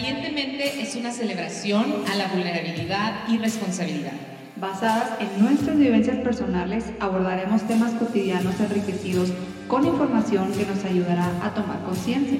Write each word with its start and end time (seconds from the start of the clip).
Valientemente 0.00 0.80
es 0.80 0.94
una 0.94 1.10
celebración 1.10 1.84
a 2.08 2.14
la 2.14 2.28
vulnerabilidad 2.28 3.28
y 3.28 3.36
responsabilidad. 3.36 4.12
Basadas 4.54 5.20
en 5.20 5.42
nuestras 5.42 5.76
vivencias 5.76 6.18
personales, 6.18 6.84
abordaremos 7.00 7.66
temas 7.66 7.94
cotidianos 7.94 8.60
enriquecidos 8.60 9.32
con 9.66 9.84
información 9.84 10.52
que 10.52 10.64
nos 10.66 10.84
ayudará 10.84 11.44
a 11.44 11.52
tomar 11.52 11.82
conciencia. 11.82 12.38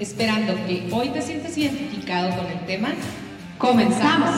Esperando 0.00 0.54
que 0.66 0.88
hoy 0.90 1.10
te 1.10 1.22
sientes 1.22 1.56
identificado 1.56 2.36
con 2.36 2.50
el 2.50 2.66
tema, 2.66 2.88
comenzamos. 3.58 4.34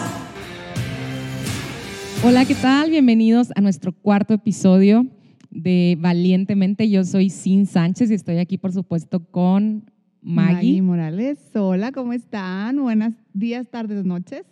Hola, 2.22 2.44
¿qué 2.44 2.56
tal? 2.56 2.90
Bienvenidos 2.90 3.52
a 3.56 3.62
nuestro 3.62 3.92
cuarto 3.94 4.34
episodio 4.34 5.06
de 5.48 5.96
Valientemente. 5.98 6.90
Yo 6.90 7.04
soy 7.04 7.30
Sin 7.30 7.64
Sánchez 7.64 8.10
y 8.10 8.14
estoy 8.14 8.36
aquí, 8.36 8.58
por 8.58 8.74
supuesto, 8.74 9.24
con 9.30 9.93
Maggie. 10.24 10.54
Maggie 10.54 10.82
Morales. 10.82 11.38
Hola, 11.54 11.92
¿cómo 11.92 12.14
están? 12.14 12.80
Buenos 12.80 13.12
días, 13.34 13.68
tardes, 13.70 14.04
noches. 14.04 14.44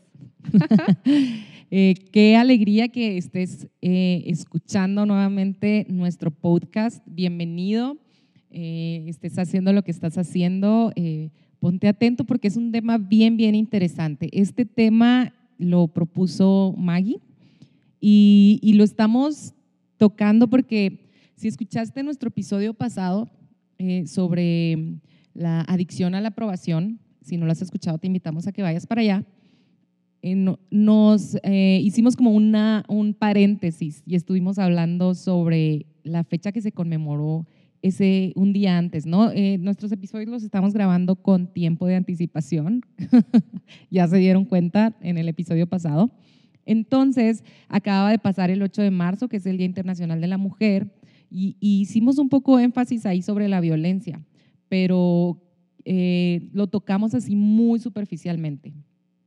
Eh, 1.74 1.94
qué 2.12 2.36
alegría 2.36 2.88
que 2.88 3.16
estés 3.16 3.66
eh, 3.80 4.24
escuchando 4.26 5.06
nuevamente 5.06 5.86
nuestro 5.88 6.30
podcast. 6.30 7.02
Bienvenido. 7.06 7.96
Eh, 8.50 9.06
estés 9.06 9.38
haciendo 9.38 9.72
lo 9.72 9.82
que 9.82 9.90
estás 9.90 10.18
haciendo. 10.18 10.92
ponte 11.60 11.88
atento 11.88 12.24
porque 12.24 12.48
es 12.48 12.58
un 12.58 12.72
tema 12.72 12.98
bien, 12.98 13.38
bien 13.38 13.54
interesante. 13.54 14.28
Este 14.32 14.66
tema 14.66 15.32
lo 15.56 15.88
propuso 15.88 16.74
Maggie 16.76 17.20
y, 18.02 18.60
y 18.62 18.74
lo 18.74 18.84
estamos 18.84 19.54
tocando 19.96 20.48
porque 20.48 21.08
si 21.36 21.48
escuchaste 21.48 22.02
nuestro 22.02 22.28
episodio 22.28 22.74
pasado 22.74 23.30
sobre 24.04 25.00
la 25.34 25.62
adicción 25.62 26.14
a 26.14 26.20
la 26.20 26.28
aprobación, 26.28 26.98
si 27.22 27.36
no 27.36 27.46
lo 27.46 27.52
has 27.52 27.62
escuchado, 27.62 27.98
te 27.98 28.06
invitamos 28.06 28.46
a 28.46 28.52
que 28.52 28.62
vayas 28.62 28.86
para 28.86 29.00
allá. 29.00 29.24
Eh, 30.22 30.34
no- 30.36 30.58
nos 30.70 31.36
eh, 31.42 31.80
hicimos 31.82 32.14
como 32.16 32.30
una, 32.30 32.84
un 32.88 33.14
paréntesis 33.14 34.02
y 34.06 34.14
estuvimos 34.14 34.58
hablando 34.58 35.14
sobre 35.14 35.86
la 36.04 36.22
fecha 36.24 36.52
que 36.52 36.60
se 36.62 36.72
conmemoró 36.72 37.46
ese 37.80 38.32
un 38.36 38.52
día 38.52 38.78
antes, 38.78 39.06
¿no? 39.06 39.32
Eh, 39.32 39.58
nuestros 39.58 39.90
episodios 39.90 40.28
los 40.28 40.44
estamos 40.44 40.72
grabando 40.72 41.16
con 41.16 41.48
tiempo 41.52 41.86
de 41.88 41.96
anticipación, 41.96 42.82
ya 43.90 44.06
se 44.06 44.18
dieron 44.18 44.44
cuenta 44.44 44.96
en 45.00 45.18
el 45.18 45.28
episodio 45.28 45.66
pasado. 45.66 46.12
Entonces, 46.64 47.42
acaba 47.68 48.10
de 48.12 48.20
pasar 48.20 48.50
el 48.50 48.62
8 48.62 48.82
de 48.82 48.92
marzo, 48.92 49.28
que 49.28 49.38
es 49.38 49.46
el 49.46 49.56
Día 49.56 49.66
Internacional 49.66 50.20
de 50.20 50.28
la 50.28 50.38
Mujer, 50.38 50.94
y, 51.28 51.56
y 51.58 51.80
hicimos 51.80 52.18
un 52.18 52.28
poco 52.28 52.60
énfasis 52.60 53.04
ahí 53.06 53.20
sobre 53.22 53.48
la 53.48 53.60
violencia, 53.60 54.20
pero 54.72 55.36
eh, 55.84 56.48
lo 56.54 56.66
tocamos 56.66 57.12
así 57.12 57.36
muy 57.36 57.78
superficialmente. 57.78 58.72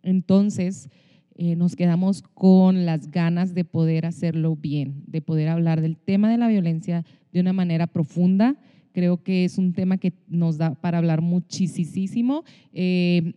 Entonces, 0.01 0.89
eh, 1.35 1.55
nos 1.55 1.75
quedamos 1.75 2.23
con 2.23 2.87
las 2.87 3.11
ganas 3.11 3.53
de 3.53 3.63
poder 3.63 4.07
hacerlo 4.07 4.55
bien, 4.55 5.03
de 5.05 5.21
poder 5.21 5.49
hablar 5.49 5.81
del 5.81 5.97
tema 5.97 6.31
de 6.31 6.39
la 6.39 6.47
violencia 6.47 7.05
de 7.31 7.41
una 7.41 7.53
manera 7.53 7.85
profunda. 7.85 8.55
Creo 8.91 9.21
que 9.21 9.45
es 9.45 9.59
un 9.59 9.73
tema 9.73 9.99
que 9.99 10.13
nos 10.27 10.57
da 10.57 10.73
para 10.73 10.97
hablar 10.97 11.21
muchísimo. 11.21 12.43
Eh, 12.73 13.33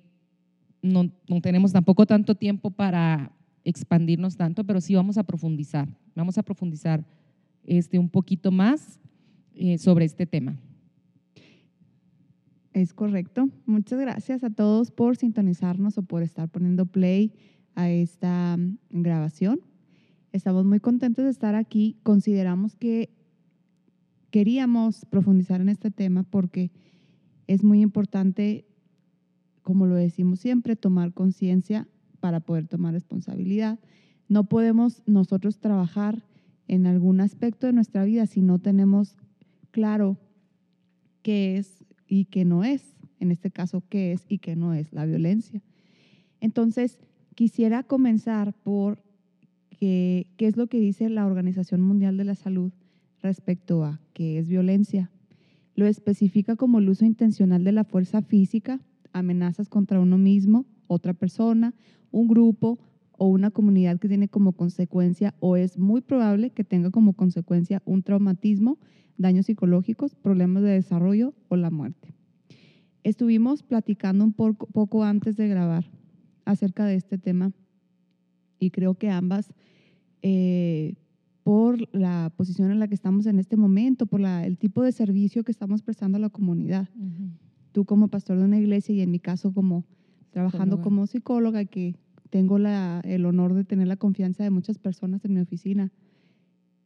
no, 0.81 1.11
tenemos 1.42 1.75
tampoco 1.75 2.06
tanto 2.06 2.36
tiempo 2.36 2.70
para 2.70 3.33
expandirnos 3.64 4.34
tanto, 4.34 4.64
pero 4.64 4.81
sí 4.81 4.95
vamos 4.95 5.19
a 5.19 5.25
profundizar. 5.25 5.86
Vamos 6.14 6.39
a 6.39 6.42
profundizar 6.42 7.05
este, 7.67 7.98
un 7.98 8.09
poquito 8.09 8.51
más 8.51 8.98
eh, 9.55 9.77
sobre 9.77 10.06
este 10.06 10.25
tema. 10.25 10.59
Es 12.78 12.94
correcto. 12.94 13.48
Muchas 13.66 13.98
gracias 13.98 14.44
a 14.44 14.50
todos 14.50 14.92
por 14.92 15.16
sintonizarnos 15.16 15.98
o 15.98 16.04
por 16.04 16.22
estar 16.22 16.48
poniendo 16.48 16.86
play 16.86 17.33
a 17.74 17.90
esta 17.90 18.56
mm, 18.56 18.78
grabación. 19.02 19.58
Estamos 20.30 20.64
muy 20.64 20.78
contentos 20.78 21.24
de 21.24 21.30
estar 21.33 21.56
aquí. 21.56 21.96
Consideramos 22.05 22.77
que 22.77 23.11
queríamos 24.30 25.06
profundizar 25.06 25.61
en 25.61 25.70
este 25.70 25.90
tema 25.90 26.22
porque 26.22 26.70
es 27.48 27.64
muy 27.64 27.80
importante, 27.80 28.64
como 29.64 29.86
lo 29.86 29.96
decimos 29.96 30.38
siempre, 30.38 30.77
tomar 30.77 31.12
conciencia 31.12 31.88
para 32.20 32.38
poder 32.38 32.68
tomar 32.68 32.94
responsabilidad. 32.94 33.80
No 34.28 34.44
podemos 34.44 35.02
nosotros 35.05 35.58
trabajar 35.58 36.22
en 36.68 36.86
algún 36.86 37.20
aspecto 37.20 37.67
de 37.67 37.72
nuestra 37.72 38.05
vida 38.05 38.27
si 38.27 38.40
no 38.40 38.61
tenemos 38.61 39.17
claro 39.72 40.17
qué 41.22 41.56
es 41.56 41.84
y 42.08 42.24
qué 42.24 42.45
no 42.45 42.64
es. 42.64 42.95
En 43.20 43.30
este 43.30 43.51
caso, 43.51 43.83
qué 43.89 44.13
es 44.13 44.24
y 44.29 44.39
qué 44.39 44.57
no 44.57 44.74
es 44.74 44.92
la 44.92 45.05
violencia. 45.07 45.63
Entonces, 46.41 46.98
quisiera 47.35 47.83
comenzar 47.83 48.55
por 48.55 49.02
que- 49.79 50.27
qué 50.36 50.47
es 50.47 50.57
lo 50.57 50.67
que 50.67 50.80
dice 50.80 51.08
la 51.08 51.27
Organización 51.27 51.80
Mundial 51.80 52.17
de 52.17 52.24
la 52.24 52.35
Salud 52.35 52.73
respecto 53.23 53.85
a 53.85 54.01
qué 54.13 54.39
es 54.39 54.48
violencia. 54.48 55.11
Lo 55.74 55.86
especifica 55.86 56.57
como 56.57 56.79
el 56.79 56.89
uso 56.89 57.05
intencional 57.05 57.63
de 57.63 57.73
la 57.73 57.85
fuerza 57.85 58.23
física, 58.23 58.80
amenazas 59.13 59.68
contra 59.68 60.01
uno 60.01 60.18
mismo, 60.18 60.67
otra 60.86 61.14
persona, 61.14 61.74
un 62.11 62.27
grupo 62.27 62.79
o 63.18 63.27
una 63.27 63.51
comunidad 63.51 63.98
que 63.98 64.08
tiene 64.08 64.29
como 64.29 64.52
consecuencia 64.52 65.34
o 65.40 65.56
es 65.56 65.77
muy 65.79 66.01
probable 66.01 66.51
que 66.51 66.64
tenga 66.64 66.90
como 66.90 67.12
consecuencia 67.12 67.83
un 67.84 68.02
traumatismo, 68.02 68.79
daños 69.17 69.46
psicológicos, 69.46 70.14
problemas 70.14 70.62
de 70.62 70.70
desarrollo 70.70 71.34
o 71.48 71.56
la 71.56 71.70
muerte. 71.70 72.14
Estuvimos 73.05 73.62
platicando 73.62 74.24
un 74.24 74.33
poco, 74.33 74.67
poco 74.67 75.05
antes 75.05 75.36
de 75.36 75.48
grabar 75.48 75.90
acerca 76.45 76.86
de 76.86 76.95
este 76.95 77.18
tema 77.18 77.52
y 78.58 78.70
creo 78.70 78.95
que 78.95 79.11
ambas, 79.11 79.52
eh, 80.23 80.95
por 81.42 81.79
la 81.95 82.33
posición 82.36 82.70
en 82.70 82.79
la 82.79 82.89
que 82.89 82.95
estamos 82.95 83.27
en 83.27 83.39
este 83.39 83.56
momento, 83.56 84.06
por 84.06 84.20
la- 84.20 84.45
el 84.46 84.58
tipo 84.58 84.83
de 84.83 84.92
servicio 84.92 85.45
que 85.45 85.52
estamos 85.52 85.83
prestando 85.83 86.17
a 86.17 86.20
la 86.20 86.29
comunidad, 86.30 86.89
tú 87.73 87.85
como 87.85 88.08
pastor 88.08 88.39
de 88.39 88.45
una 88.45 88.58
iglesia 88.58 88.95
y 88.95 89.00
en 89.00 89.11
mi 89.11 89.18
caso 89.18 89.52
como 89.52 89.85
trabajando 90.30 90.77
Psicóloga. 90.77 90.83
como 90.85 91.06
psicóloga, 91.06 91.64
que 91.64 91.96
tengo 92.30 92.58
la- 92.58 93.00
el 93.05 93.24
honor 93.27 93.55
de 93.55 93.64
tener 93.64 93.89
la 93.89 93.96
confianza 93.96 94.42
de 94.44 94.50
muchas 94.50 94.78
personas 94.78 95.24
en 95.24 95.34
mi 95.34 95.40
oficina, 95.40 95.92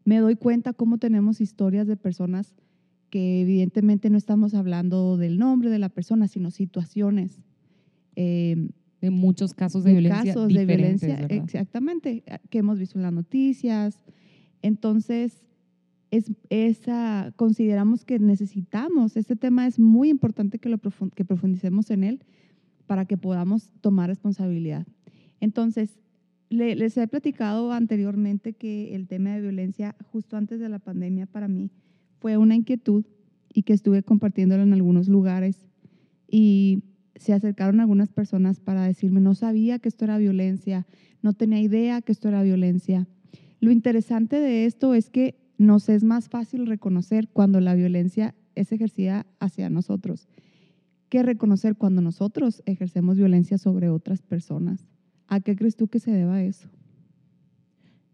me 0.04 0.18
doy 0.18 0.36
cuenta 0.36 0.72
cómo 0.72 0.98
tenemos 0.98 1.40
historias 1.40 1.86
de 1.86 1.96
personas 1.96 2.54
que 3.10 3.42
evidentemente 3.42 4.08
no 4.10 4.16
estamos 4.18 4.54
hablando 4.54 5.16
del 5.16 5.38
nombre 5.38 5.70
de 5.70 5.78
la 5.78 5.88
persona, 5.90 6.26
sino 6.28 6.50
situaciones. 6.50 7.40
eh, 8.16 8.68
De 9.00 9.10
muchos 9.10 9.52
casos 9.54 9.84
de, 9.84 9.90
de 9.94 10.00
violencia 10.00 10.32
casos 10.34 10.48
de 10.48 10.64
violencia, 10.66 11.16
¿verdad? 11.16 11.30
exactamente, 11.32 12.22
que 12.50 12.58
hemos 12.58 12.78
visto 12.78 12.98
en 12.98 13.02
las 13.02 13.12
noticias. 13.12 14.04
Entonces, 14.62 15.42
es, 16.10 16.30
esa, 16.50 17.32
consideramos 17.36 18.04
que 18.04 18.18
necesitamos, 18.18 19.16
este 19.16 19.34
tema 19.34 19.66
es 19.66 19.78
muy 19.78 20.08
importante 20.08 20.58
que, 20.58 20.68
lo 20.68 20.78
profun- 20.78 21.12
que 21.12 21.24
profundicemos 21.24 21.90
en 21.90 22.04
él 22.04 22.20
para 22.86 23.04
que 23.06 23.16
podamos 23.16 23.70
tomar 23.80 24.08
responsabilidad. 24.08 24.86
Entonces, 25.42 25.98
le- 26.50 26.76
les 26.76 26.96
he 26.96 27.08
platicado 27.08 27.72
anteriormente 27.72 28.52
que 28.52 28.94
el 28.94 29.08
tema 29.08 29.34
de 29.34 29.40
violencia 29.40 29.96
justo 30.12 30.36
antes 30.36 30.60
de 30.60 30.68
la 30.68 30.78
pandemia 30.78 31.26
para 31.26 31.48
mí 31.48 31.72
fue 32.20 32.36
una 32.36 32.54
inquietud 32.54 33.04
y 33.52 33.64
que 33.64 33.72
estuve 33.72 34.04
compartiéndolo 34.04 34.62
en 34.62 34.72
algunos 34.72 35.08
lugares 35.08 35.66
y 36.30 36.84
se 37.16 37.32
acercaron 37.32 37.80
algunas 37.80 38.12
personas 38.12 38.60
para 38.60 38.84
decirme, 38.86 39.20
no 39.20 39.34
sabía 39.34 39.80
que 39.80 39.88
esto 39.88 40.04
era 40.04 40.16
violencia, 40.16 40.86
no 41.22 41.32
tenía 41.32 41.60
idea 41.60 42.02
que 42.02 42.12
esto 42.12 42.28
era 42.28 42.44
violencia. 42.44 43.08
Lo 43.58 43.72
interesante 43.72 44.36
de 44.38 44.64
esto 44.64 44.94
es 44.94 45.10
que 45.10 45.34
nos 45.58 45.88
es 45.88 46.04
más 46.04 46.28
fácil 46.28 46.66
reconocer 46.68 47.28
cuando 47.28 47.60
la 47.60 47.74
violencia 47.74 48.36
es 48.54 48.70
ejercida 48.70 49.26
hacia 49.40 49.70
nosotros 49.70 50.28
que 51.08 51.22
reconocer 51.22 51.76
cuando 51.76 52.00
nosotros 52.00 52.62
ejercemos 52.64 53.18
violencia 53.18 53.58
sobre 53.58 53.90
otras 53.90 54.22
personas. 54.22 54.91
¿A 55.32 55.40
qué 55.40 55.56
crees 55.56 55.76
tú 55.76 55.88
que 55.88 55.98
se 55.98 56.10
deba 56.10 56.42
eso? 56.42 56.68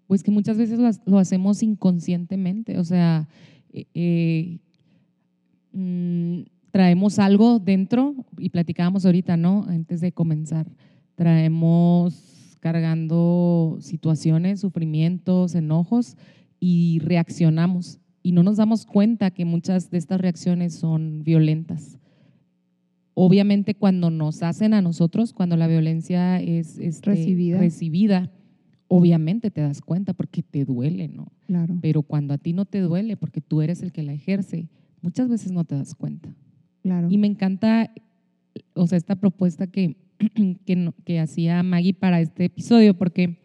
Pues 0.07 0.23
que 0.23 0.31
muchas 0.31 0.57
veces 0.57 0.79
lo, 0.79 0.87
ha- 0.87 1.03
lo 1.05 1.19
hacemos 1.19 1.65
inconscientemente, 1.65 2.79
o 2.79 2.85
sea, 2.85 3.27
eh, 3.73 3.87
eh, 3.93 4.59
mm, 5.73 6.43
traemos 6.71 7.19
algo 7.19 7.59
dentro 7.59 8.15
y 8.39 8.51
platicábamos 8.51 9.05
ahorita, 9.05 9.37
¿no? 9.37 9.65
Antes 9.67 10.01
de 10.01 10.13
comenzar, 10.13 10.71
traemos 11.17 12.57
cargando 12.61 13.79
situaciones, 13.81 14.61
sufrimientos, 14.61 15.57
enojos 15.57 16.17
y 16.61 17.01
reaccionamos 17.01 17.99
y 18.23 18.31
no 18.31 18.45
nos 18.45 18.59
damos 18.59 18.87
cuenta 18.87 19.33
que 19.33 19.45
muchas 19.45 19.91
de 19.91 19.99
estas 19.99 20.21
reacciones 20.21 20.73
son 20.75 21.25
violentas. 21.25 21.99
Obviamente 23.21 23.75
cuando 23.75 24.11
nos 24.11 24.45
hacen 24.45 24.75
a 24.75 24.81
nosotros, 24.81 25.33
cuando 25.33 25.57
la 25.57 25.67
violencia 25.67 26.41
es 26.41 26.79
este, 26.79 27.11
Recibida. 27.11 27.59
recibida, 27.59 28.31
obviamente 28.87 29.51
te 29.51 29.61
das 29.61 29.81
cuenta 29.81 30.15
porque 30.15 30.45
te 30.45 30.65
duele, 30.65 31.09
¿no? 31.09 31.27
Claro, 31.49 31.77
Pero 31.83 32.03
cuando 32.03 32.33
a 32.33 32.39
ti 32.39 32.53
no 32.53 32.65
te 32.65 32.79
duele 32.79 33.17
porque 33.17 33.41
tú 33.41 33.61
eres 33.61 33.83
el 33.83 33.91
que 33.91 34.05
la 34.05 34.13
ejerce, 34.13 34.69
muchas 35.03 35.29
veces 35.29 35.51
no 35.51 35.65
te 35.65 35.75
das 35.75 35.97
cuenta. 35.97 36.33
claro. 36.85 37.09
Y 37.11 37.19
me 37.19 37.27
encanta, 37.27 37.93
o 38.75 38.87
sea, 38.87 38.97
esta 38.97 39.17
propuesta 39.17 39.67
que, 39.67 39.97
que, 41.05 41.19
hacía 41.19 41.61
Maggie 41.65 41.95
para 41.95 42.21
este 42.21 42.45
episodio, 42.45 42.95
porque 42.95 43.41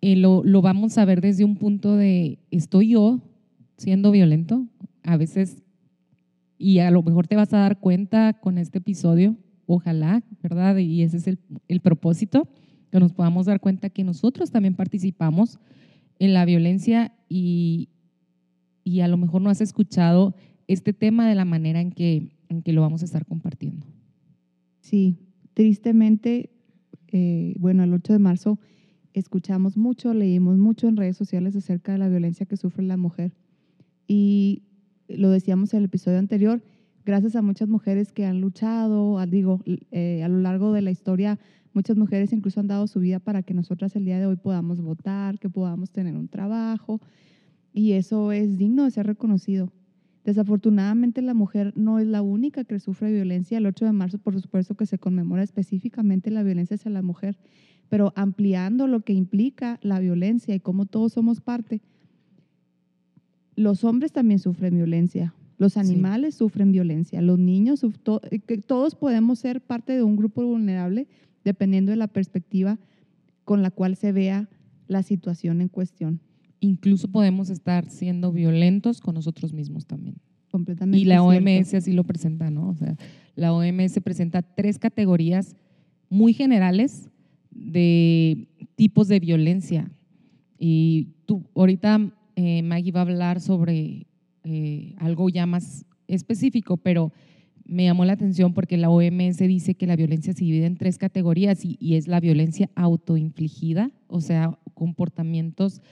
eh, 0.00 0.14
lo, 0.14 0.44
lo 0.44 0.62
vamos 0.62 0.96
a 0.96 1.04
ver 1.04 1.20
desde 1.20 1.44
un 1.44 1.56
punto 1.56 1.96
de, 1.96 2.38
¿estoy 2.52 2.90
yo 2.90 3.20
siendo 3.76 4.12
violento? 4.12 4.64
A 5.02 5.16
veces, 5.16 5.64
y 6.58 6.78
a 6.78 6.90
lo 6.90 7.02
mejor 7.02 7.26
te 7.26 7.36
vas 7.36 7.52
a 7.52 7.58
dar 7.58 7.78
cuenta 7.80 8.34
con 8.34 8.58
este 8.58 8.78
episodio, 8.78 9.36
ojalá, 9.66 10.22
¿verdad? 10.42 10.76
Y 10.78 11.02
ese 11.02 11.18
es 11.18 11.26
el, 11.26 11.38
el 11.68 11.80
propósito, 11.80 12.48
que 12.90 13.00
nos 13.00 13.12
podamos 13.12 13.46
dar 13.46 13.60
cuenta 13.60 13.90
que 13.90 14.04
nosotros 14.04 14.50
también 14.50 14.74
participamos 14.74 15.58
en 16.18 16.32
la 16.32 16.44
violencia 16.44 17.12
y, 17.28 17.88
y 18.84 19.00
a 19.00 19.08
lo 19.08 19.16
mejor 19.16 19.42
no 19.42 19.50
has 19.50 19.60
escuchado 19.60 20.34
este 20.68 20.92
tema 20.92 21.28
de 21.28 21.34
la 21.34 21.44
manera 21.44 21.80
en 21.80 21.90
que, 21.90 22.30
en 22.48 22.62
que 22.62 22.72
lo 22.72 22.80
vamos 22.80 23.02
a 23.02 23.04
estar 23.04 23.26
compartiendo. 23.26 23.86
Sí, 24.80 25.18
tristemente, 25.54 26.50
eh, 27.08 27.54
bueno, 27.58 27.82
el 27.82 27.92
8 27.92 28.12
de 28.12 28.18
marzo 28.18 28.58
escuchamos 29.12 29.76
mucho, 29.76 30.12
leímos 30.14 30.58
mucho 30.58 30.88
en 30.88 30.96
redes 30.96 31.16
sociales 31.16 31.56
acerca 31.56 31.92
de 31.92 31.98
la 31.98 32.08
violencia 32.08 32.46
que 32.46 32.56
sufre 32.56 32.84
la 32.84 32.96
mujer. 32.96 33.32
Y 34.06 34.62
lo 35.08 35.30
decíamos 35.30 35.72
en 35.74 35.78
el 35.78 35.84
episodio 35.86 36.18
anterior, 36.18 36.62
gracias 37.04 37.36
a 37.36 37.42
muchas 37.42 37.68
mujeres 37.68 38.12
que 38.12 38.26
han 38.26 38.40
luchado, 38.40 39.24
digo, 39.26 39.60
eh, 39.90 40.22
a 40.22 40.28
lo 40.28 40.40
largo 40.40 40.72
de 40.72 40.82
la 40.82 40.90
historia, 40.90 41.38
muchas 41.72 41.96
mujeres 41.96 42.32
incluso 42.32 42.60
han 42.60 42.66
dado 42.66 42.86
su 42.86 43.00
vida 43.00 43.20
para 43.20 43.42
que 43.42 43.54
nosotras 43.54 43.94
el 43.96 44.04
día 44.04 44.18
de 44.18 44.26
hoy 44.26 44.36
podamos 44.36 44.80
votar, 44.80 45.38
que 45.38 45.48
podamos 45.48 45.90
tener 45.90 46.16
un 46.16 46.28
trabajo. 46.28 47.00
Y 47.72 47.92
eso 47.92 48.32
es 48.32 48.56
digno 48.56 48.84
de 48.84 48.90
ser 48.90 49.06
reconocido. 49.06 49.70
Desafortunadamente 50.24 51.22
la 51.22 51.34
mujer 51.34 51.72
no 51.76 52.00
es 52.00 52.06
la 52.06 52.22
única 52.22 52.64
que 52.64 52.80
sufre 52.80 53.12
violencia. 53.12 53.58
El 53.58 53.66
8 53.66 53.84
de 53.84 53.92
marzo, 53.92 54.18
por 54.18 54.40
supuesto, 54.40 54.74
que 54.74 54.86
se 54.86 54.98
conmemora 54.98 55.42
específicamente 55.42 56.32
la 56.32 56.42
violencia 56.42 56.74
hacia 56.74 56.90
la 56.90 57.02
mujer, 57.02 57.38
pero 57.88 58.12
ampliando 58.16 58.88
lo 58.88 59.02
que 59.02 59.12
implica 59.12 59.78
la 59.82 60.00
violencia 60.00 60.54
y 60.54 60.60
cómo 60.60 60.86
todos 60.86 61.12
somos 61.12 61.40
parte. 61.40 61.80
Los 63.56 63.82
hombres 63.84 64.12
también 64.12 64.38
sufren 64.38 64.76
violencia, 64.76 65.34
los 65.58 65.72
Sí. 65.72 65.80
animales 65.80 66.34
sufren 66.34 66.70
violencia, 66.72 67.20
los 67.22 67.38
niños, 67.38 67.84
to- 68.02 68.20
eh, 68.30 68.38
todos 68.66 68.94
podemos 68.94 69.38
ser 69.38 69.60
parte 69.62 69.94
de 69.94 70.02
un 70.02 70.16
grupo 70.16 70.44
vulnerable 70.44 71.08
dependiendo 71.44 71.90
de 71.90 71.96
la 71.96 72.08
perspectiva 72.08 72.78
con 73.44 73.62
la 73.62 73.70
cual 73.70 73.96
se 73.96 74.12
vea 74.12 74.48
la 74.88 75.02
situación 75.02 75.60
en 75.60 75.68
cuestión. 75.68 76.20
Incluso 76.60 77.08
podemos 77.08 77.48
estar 77.50 77.88
siendo 77.88 78.32
violentos 78.32 79.00
con 79.00 79.14
nosotros 79.14 79.52
mismos 79.52 79.86
también. 79.86 80.16
Completamente. 80.50 80.98
Y 80.98 81.04
la 81.04 81.16
cierto. 81.22 81.28
OMS 81.28 81.74
así 81.76 81.92
lo 81.92 82.04
presenta, 82.04 82.50
¿no? 82.50 82.68
O 82.68 82.74
sea, 82.76 82.96
la 83.34 83.52
OMS 83.52 84.00
presenta 84.00 84.42
tres 84.42 84.78
categorías 84.78 85.54
muy 86.08 86.32
generales 86.32 87.08
de 87.50 88.48
tipos 88.74 89.08
de 89.08 89.20
violencia. 89.20 89.90
Y 90.58 91.08
tú, 91.26 91.42
ahorita 91.54 92.12
eh, 92.36 92.62
Maggie 92.62 92.92
va 92.92 93.00
a 93.00 93.02
hablar 93.02 93.40
sobre 93.40 94.06
eh, 94.44 94.94
algo 94.98 95.28
ya 95.28 95.46
más 95.46 95.86
específico, 96.06 96.76
pero 96.76 97.12
me 97.64 97.84
llamó 97.84 98.04
la 98.04 98.12
atención 98.12 98.54
porque 98.54 98.76
la 98.76 98.90
OMS 98.90 99.38
dice 99.38 99.74
que 99.74 99.86
la 99.86 99.96
violencia 99.96 100.32
se 100.32 100.44
divide 100.44 100.66
en 100.66 100.76
tres 100.76 100.98
categorías 100.98 101.64
y, 101.64 101.96
es 101.96 102.06
la 102.06 102.20
violencia 102.20 102.70
autoinfligida, 102.76 103.90
o 104.06 104.20
sea, 104.20 104.56
comportamientos 104.74 105.82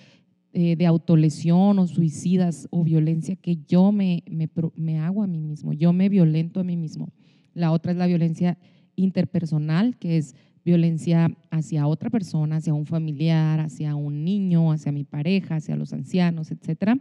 eh, 0.53 0.77
de 0.77 0.87
autolesión 0.87 1.79
o 1.81 1.87
suicidas 1.89 2.69
o 2.71 2.85
violencia 2.85 3.35
que 3.35 3.57
yo 3.67 3.91
me, 3.91 4.23
me, 4.31 4.49
me 4.77 5.01
hago 5.01 5.23
a 5.23 5.27
mí 5.27 5.41
mismo, 5.41 5.73
yo 5.73 5.93
me 5.93 6.09
violento 6.09 6.61
a 6.61 6.65
mí 6.65 6.77
mismo. 6.77 7.09
La 7.55 7.73
otra 7.73 7.91
es 7.93 7.99
la 7.99 8.07
violencia 8.07 8.59
interpersonal, 8.95 9.97
que 9.97 10.19
es 10.19 10.37
violencia 10.65 11.31
hacia 11.51 11.87
otra 11.87 12.11
persona, 12.11 12.57
hacia 12.57 12.75
un 12.75 12.87
familiar, 12.87 13.61
hacia 13.61 13.95
un 13.95 14.25
niño, 14.25 14.73
hacia 14.73 14.93
mi 14.93 15.05
pareja, 15.05 15.57
hacia 15.57 15.77
los 15.77 15.93
ancianos, 15.93 16.51
etcétera. 16.51 16.99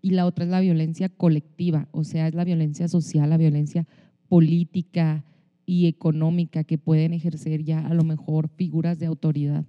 Y 0.00 0.10
la 0.10 0.26
otra 0.26 0.44
es 0.44 0.50
la 0.50 0.60
violencia 0.60 1.08
colectiva, 1.08 1.88
o 1.92 2.04
sea, 2.04 2.28
es 2.28 2.34
la 2.34 2.44
violencia 2.44 2.88
social, 2.88 3.28
la 3.28 3.36
violencia 3.36 3.86
política 4.28 5.24
y 5.66 5.86
económica 5.86 6.64
que 6.64 6.78
pueden 6.78 7.12
ejercer 7.12 7.64
ya 7.64 7.86
a 7.86 7.94
lo 7.94 8.04
mejor 8.04 8.48
figuras 8.48 8.98
de 8.98 9.06
autoridad 9.06 9.66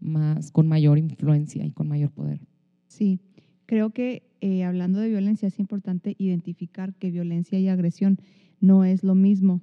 más 0.00 0.50
con 0.50 0.66
mayor 0.66 0.98
influencia 0.98 1.64
y 1.64 1.70
con 1.70 1.88
mayor 1.88 2.10
poder. 2.10 2.40
Sí, 2.88 3.20
creo 3.66 3.90
que 3.90 4.22
eh, 4.40 4.64
hablando 4.64 4.98
de 5.00 5.08
violencia 5.08 5.48
es 5.48 5.58
importante 5.58 6.14
identificar 6.18 6.94
que 6.94 7.10
violencia 7.10 7.58
y 7.58 7.68
agresión 7.68 8.18
no 8.60 8.84
es 8.84 9.04
lo 9.04 9.14
mismo. 9.14 9.60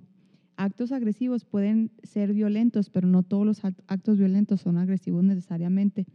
Actos 0.57 0.91
agresivos 0.91 1.45
pueden 1.45 1.91
ser 2.03 2.33
violentos, 2.33 2.89
pero 2.89 3.07
no 3.07 3.23
todos 3.23 3.45
los 3.45 3.63
act- 3.63 3.83
actos 3.87 4.17
violentos 4.17 4.61
son 4.61 4.77
agresivos 4.77 5.23
necesariamente. 5.23 6.05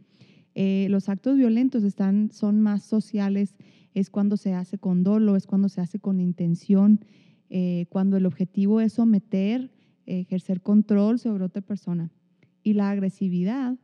Eh, 0.53 0.87
los 0.89 1.09
actos 1.09 1.37
violentos 1.37 1.83
están, 1.83 2.29
son 2.31 2.61
más 2.61 2.83
sociales, 2.83 3.55
es 3.95 4.09
cuando 4.09 4.37
se 4.37 4.53
hace 4.53 4.77
con 4.77 5.03
dolo, 5.03 5.35
es 5.35 5.47
cuando 5.47 5.69
se 5.69 5.81
hace 5.81 5.97
con 5.99 6.19
intención, 6.19 6.99
eh, 7.49 7.85
cuando 7.89 8.17
el 8.17 8.25
objetivo 8.25 8.81
es 8.81 8.93
someter, 8.93 9.71
ejercer 10.05 10.61
control 10.61 11.17
sobre 11.17 11.45
otra 11.45 11.61
persona. 11.61 12.11
Y 12.61 12.73
la 12.73 12.89
agresividad 12.89 13.77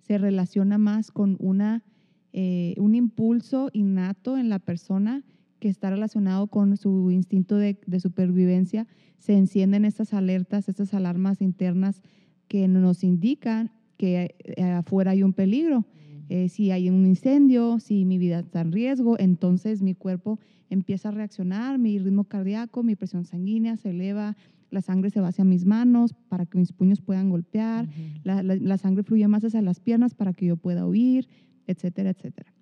se 0.00 0.18
relaciona 0.18 0.78
más 0.78 1.10
con 1.10 1.36
una 1.38 1.84
eh, 2.32 2.74
un 2.78 2.94
impulso 2.94 3.70
innato 3.72 4.36
en 4.36 4.50
la 4.50 4.58
persona 4.58 5.24
que 5.58 5.68
está 5.68 5.90
relacionado 5.90 6.46
con 6.46 6.76
su 6.76 7.10
instinto 7.10 7.56
de, 7.56 7.78
de 7.86 8.00
supervivencia, 8.00 8.86
se 9.18 9.36
encienden 9.36 9.84
estas 9.84 10.14
alertas, 10.14 10.68
estas 10.68 10.94
alarmas 10.94 11.40
internas 11.42 12.02
que 12.46 12.68
nos 12.68 13.02
indican 13.04 13.70
que 13.96 14.34
eh, 14.38 14.62
afuera 14.62 15.10
hay 15.10 15.22
un 15.22 15.32
peligro. 15.32 15.84
Eh, 16.28 16.48
si 16.48 16.70
hay 16.70 16.88
un 16.90 17.06
incendio, 17.06 17.78
si 17.80 18.04
mi 18.04 18.18
vida 18.18 18.40
está 18.40 18.60
en 18.60 18.70
riesgo, 18.72 19.18
entonces 19.18 19.82
mi 19.82 19.94
cuerpo 19.94 20.38
empieza 20.70 21.08
a 21.08 21.12
reaccionar, 21.12 21.78
mi 21.78 21.98
ritmo 21.98 22.24
cardíaco, 22.24 22.82
mi 22.82 22.94
presión 22.96 23.24
sanguínea 23.24 23.76
se 23.76 23.90
eleva, 23.90 24.36
la 24.70 24.82
sangre 24.82 25.08
se 25.10 25.20
va 25.20 25.28
hacia 25.28 25.44
mis 25.44 25.64
manos 25.64 26.12
para 26.28 26.44
que 26.44 26.58
mis 26.58 26.72
puños 26.72 27.00
puedan 27.00 27.30
golpear, 27.30 27.88
la- 28.22 28.42
la 28.42 28.76
sangre 28.78 29.02
fluye 29.02 29.26
más 29.26 29.42
hacia 29.44 29.62
las 29.62 29.80
piernas 29.80 30.14
para 30.14 30.34
que 30.34 30.44
yo 30.46 30.56
pueda 30.58 30.86
huir, 30.86 31.26
etcétera, 31.66 32.10
etcétera. 32.10 32.52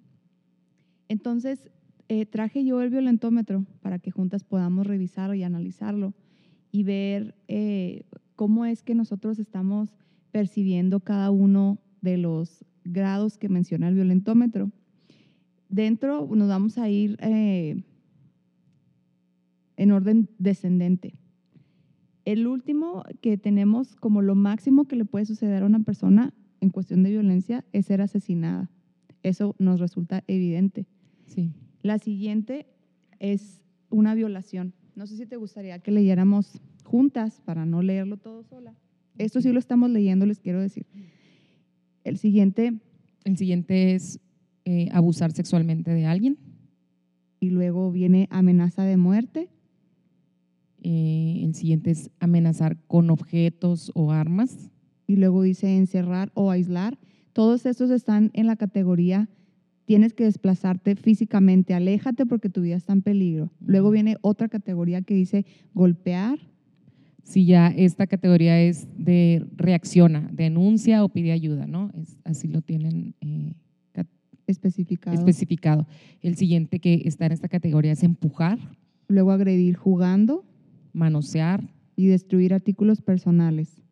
Entonces, 1.09 1.69
eh, 2.09 2.27
traje 2.27 2.65
yo 2.65 2.81
el 2.83 2.91
violentómetro 2.91 3.65
para 3.81 3.99
que 3.99 4.11
juntas 4.11 4.45
podamos 4.45 4.87
revisarlo 4.87 5.35
y 5.35 5.43
analizarlo 5.43 6.15
y 6.71 6.85
ver 6.85 7.35
eh, 7.49 8.05
cómo 8.37 8.65
es 8.65 8.83
que 8.83 8.95
nosotros 8.95 9.39
estamos 9.39 9.97
percibiendo 10.31 11.01
cada 11.01 11.31
uno 11.31 11.79
de 12.03 12.19
los 12.19 12.65
grados 12.85 13.39
que 13.39 13.49
menciona 13.49 13.89
el 13.89 13.95
violentómetro. 13.95 14.71
Dentro 15.69 16.29
nos 16.31 16.49
vamos 16.49 16.79
a 16.79 16.89
ir 16.89 17.17
eh, 17.21 17.83
en 19.77 19.91
orden 19.91 20.29
descendente. 20.39 21.15
El 22.25 22.47
último 22.47 23.05
que 23.21 23.39
tenemos 23.39 23.97
como 23.97 24.23
lo 24.23 24.35
máximo 24.35 24.87
que 24.87 24.97
le 24.97 25.05
puede 25.05 25.25
suceder 25.25 25.63
a 25.63 25.67
una 25.67 25.81
persona 25.81 26.35
en 26.61 26.71
cuestión 26.71 27.03
de 27.03 27.11
violencia 27.11 27.65
es 27.73 27.87
ser 27.87 28.01
asesinada. 28.01 28.71
Eso 29.23 29.57
nos 29.59 29.81
resulta 29.81 30.23
evidente. 30.27 30.87
Sí. 31.25 31.53
La 31.83 31.99
siguiente 31.99 32.67
es 33.19 33.63
una 33.91 34.15
violación. 34.15 34.73
No 34.95 35.07
sé 35.07 35.17
si 35.17 35.27
te 35.27 35.37
gustaría 35.37 35.79
que 35.79 35.91
leyéramos 35.91 36.61
juntas 36.85 37.41
para 37.45 37.67
no 37.67 37.83
leerlo 37.83 38.17
todo 38.17 38.43
sola. 38.45 38.75
Esto 39.19 39.41
sí 39.41 39.53
lo 39.53 39.59
estamos 39.59 39.91
leyendo, 39.91 40.27
les 40.27 40.41
quiero 40.41 40.61
decir. 40.61 40.87
El 42.05 42.19
siguiente, 42.19 42.73
El 43.25 43.37
siguiente 43.37 43.95
es 43.95 44.21
eh, 44.65 44.89
abusar 44.93 45.33
sexualmente 45.33 45.91
de 45.93 46.07
alguien. 46.07 46.39
y 47.41 47.51
luego 47.51 47.93
viene 47.93 48.29
amenaza 48.31 48.85
de 48.85 48.97
muerte, 48.97 49.49
Eh, 50.83 51.41
el 51.43 51.55
siguiente 51.55 51.91
es 51.91 52.11
amenazar 52.21 52.77
con 52.87 53.11
objetos 53.11 53.91
o 53.95 54.13
armas. 54.13 54.71
y 55.09 55.17
luego 55.17 55.43
dice 55.43 55.77
encerrar 55.77 56.31
o 56.35 56.51
aislar. 56.51 56.99
Todos 57.33 57.65
estos 57.67 57.91
están 57.91 58.31
en 58.35 58.47
la 58.47 58.57
categoría 58.57 59.29
tienes 59.87 60.13
que 60.13 60.25
desplazarte 60.25 60.97
físicamente, 60.97 61.73
aléjate 61.73 62.27
porque 62.27 62.51
tu 62.51 62.61
vida 62.61 62.77
está 62.77 62.93
en 62.93 63.03
peligro. 63.03 63.51
Luego 63.65 63.91
viene 63.91 64.17
otra 64.21 64.49
categoría 64.49 65.01
que 65.03 65.15
dice 65.15 65.47
golpear, 65.75 66.39
Si 67.23 67.45
ya 67.45 67.69
esta 67.69 68.07
categoría 68.07 68.61
es 68.61 68.87
de 68.97 69.45
reacciona, 69.57 70.29
denuncia 70.33 71.03
o 71.03 71.09
pide 71.09 71.33
ayuda, 71.33 71.67
¿no? 71.67 71.91
Es, 72.01 72.19
así 72.25 72.47
lo 72.47 72.63
tienen 72.63 73.15
eh, 73.21 73.55
especificado. 74.47 75.17
especificado. 75.17 75.87
El 76.23 76.37
siguiente 76.37 76.79
que 76.79 77.03
está 77.05 77.27
en 77.27 77.33
esta 77.33 77.49
categoría 77.49 77.93
es 77.93 78.05
empujar, 78.05 78.59
luego 79.09 79.33
agredir 79.33 79.75
jugando, 79.77 80.45
manosear, 80.93 81.65
y 81.97 82.07
destruir 82.07 82.55
artículos 82.55 83.01
personales. 83.01 83.83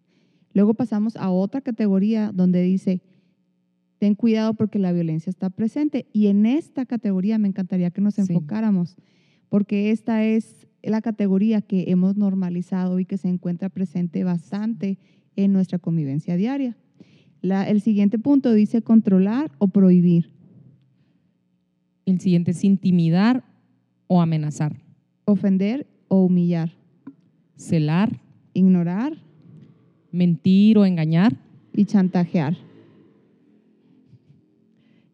Luego 0.53 0.75
pasamos 0.75 1.17
a 1.17 1.31
otra 1.31 1.63
categoría 1.63 2.31
donde 2.33 2.63
dice, 2.63 3.03
ten 3.99 4.15
cuidado 4.15 4.55
porque 4.55 4.79
la 4.79 4.93
violencia 4.93 5.31
está 5.31 5.51
presente. 5.51 6.07
Y 6.13 6.27
en 6.27 6.47
esta 6.47 6.85
categoría 6.87 7.39
me 7.39 7.49
encantaría 7.49 7.91
que 7.91 8.01
nos 8.01 8.15
Sí. 8.15 8.23
enfocáramos, 8.23 8.97
porque 9.49 9.91
esta 9.91 10.25
es 10.25 10.67
la 10.83 11.01
categoría 11.01 11.61
que 11.63 11.85
hemos 11.91 12.17
normalizado 12.17 12.99
y 13.01 13.05
que 13.07 13.17
se 13.17 13.29
encuentra 13.29 13.69
presente 13.71 14.23
bastante 14.25 14.99
en 15.37 15.53
nuestra 15.53 15.79
convivencia 15.79 16.37
diaria. 16.37 16.77
La- 17.41 17.69
el 17.69 17.81
siguiente 17.81 18.19
punto 18.19 18.53
dice 18.53 18.83
controlar 18.83 19.51
o 19.59 19.69
prohibir, 19.69 20.31
El 22.07 22.21
siguiente 22.21 22.51
es 22.51 22.63
intimidar 22.65 23.45
o 24.09 24.21
amenazar, 24.21 24.77
ofender 25.25 25.87
o 26.09 26.25
humillar, 26.25 26.73
celar, 27.57 28.21
ignorar 28.53 29.17
mentir 30.13 30.77
o 30.79 30.85
engañar. 30.85 31.35
y 31.77 31.87
chantajear. 31.87 32.57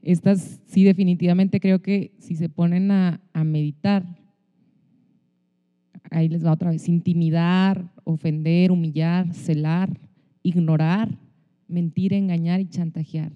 Estas 0.03 0.61
sí 0.67 0.85
definitivamente 0.85 1.61
creo 1.61 1.83
que 1.83 2.13
si 2.19 2.37
se 2.37 2.49
ponen 2.49 2.91
a, 2.91 3.21
a 3.33 3.45
meditar, 3.45 4.05
ahí 6.11 6.29
les 6.29 6.45
va 6.45 6.53
otra 6.53 6.71
vez, 6.71 6.89
intimidar, 6.89 7.93
ofender, 8.05 8.73
humillar, 8.73 9.33
celar, 9.35 9.99
ignorar, 10.43 11.19
mentir, 11.69 12.13
engañar 12.13 12.61
y 12.61 12.67
chantajear. 12.67 13.33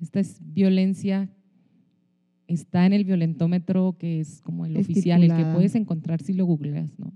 Esta 0.00 0.20
es 0.20 0.40
violencia, 0.40 1.28
está 2.46 2.86
en 2.86 2.92
el 2.92 3.04
violentómetro 3.04 3.96
que 3.98 4.20
es 4.20 4.40
como 4.42 4.66
el 4.66 4.76
oficial, 4.76 5.22
el 5.22 5.34
que 5.34 5.44
puedes 5.54 5.74
encontrar 5.74 6.22
si 6.22 6.34
lo 6.34 6.44
googleas, 6.46 6.98
¿no? 6.98 7.12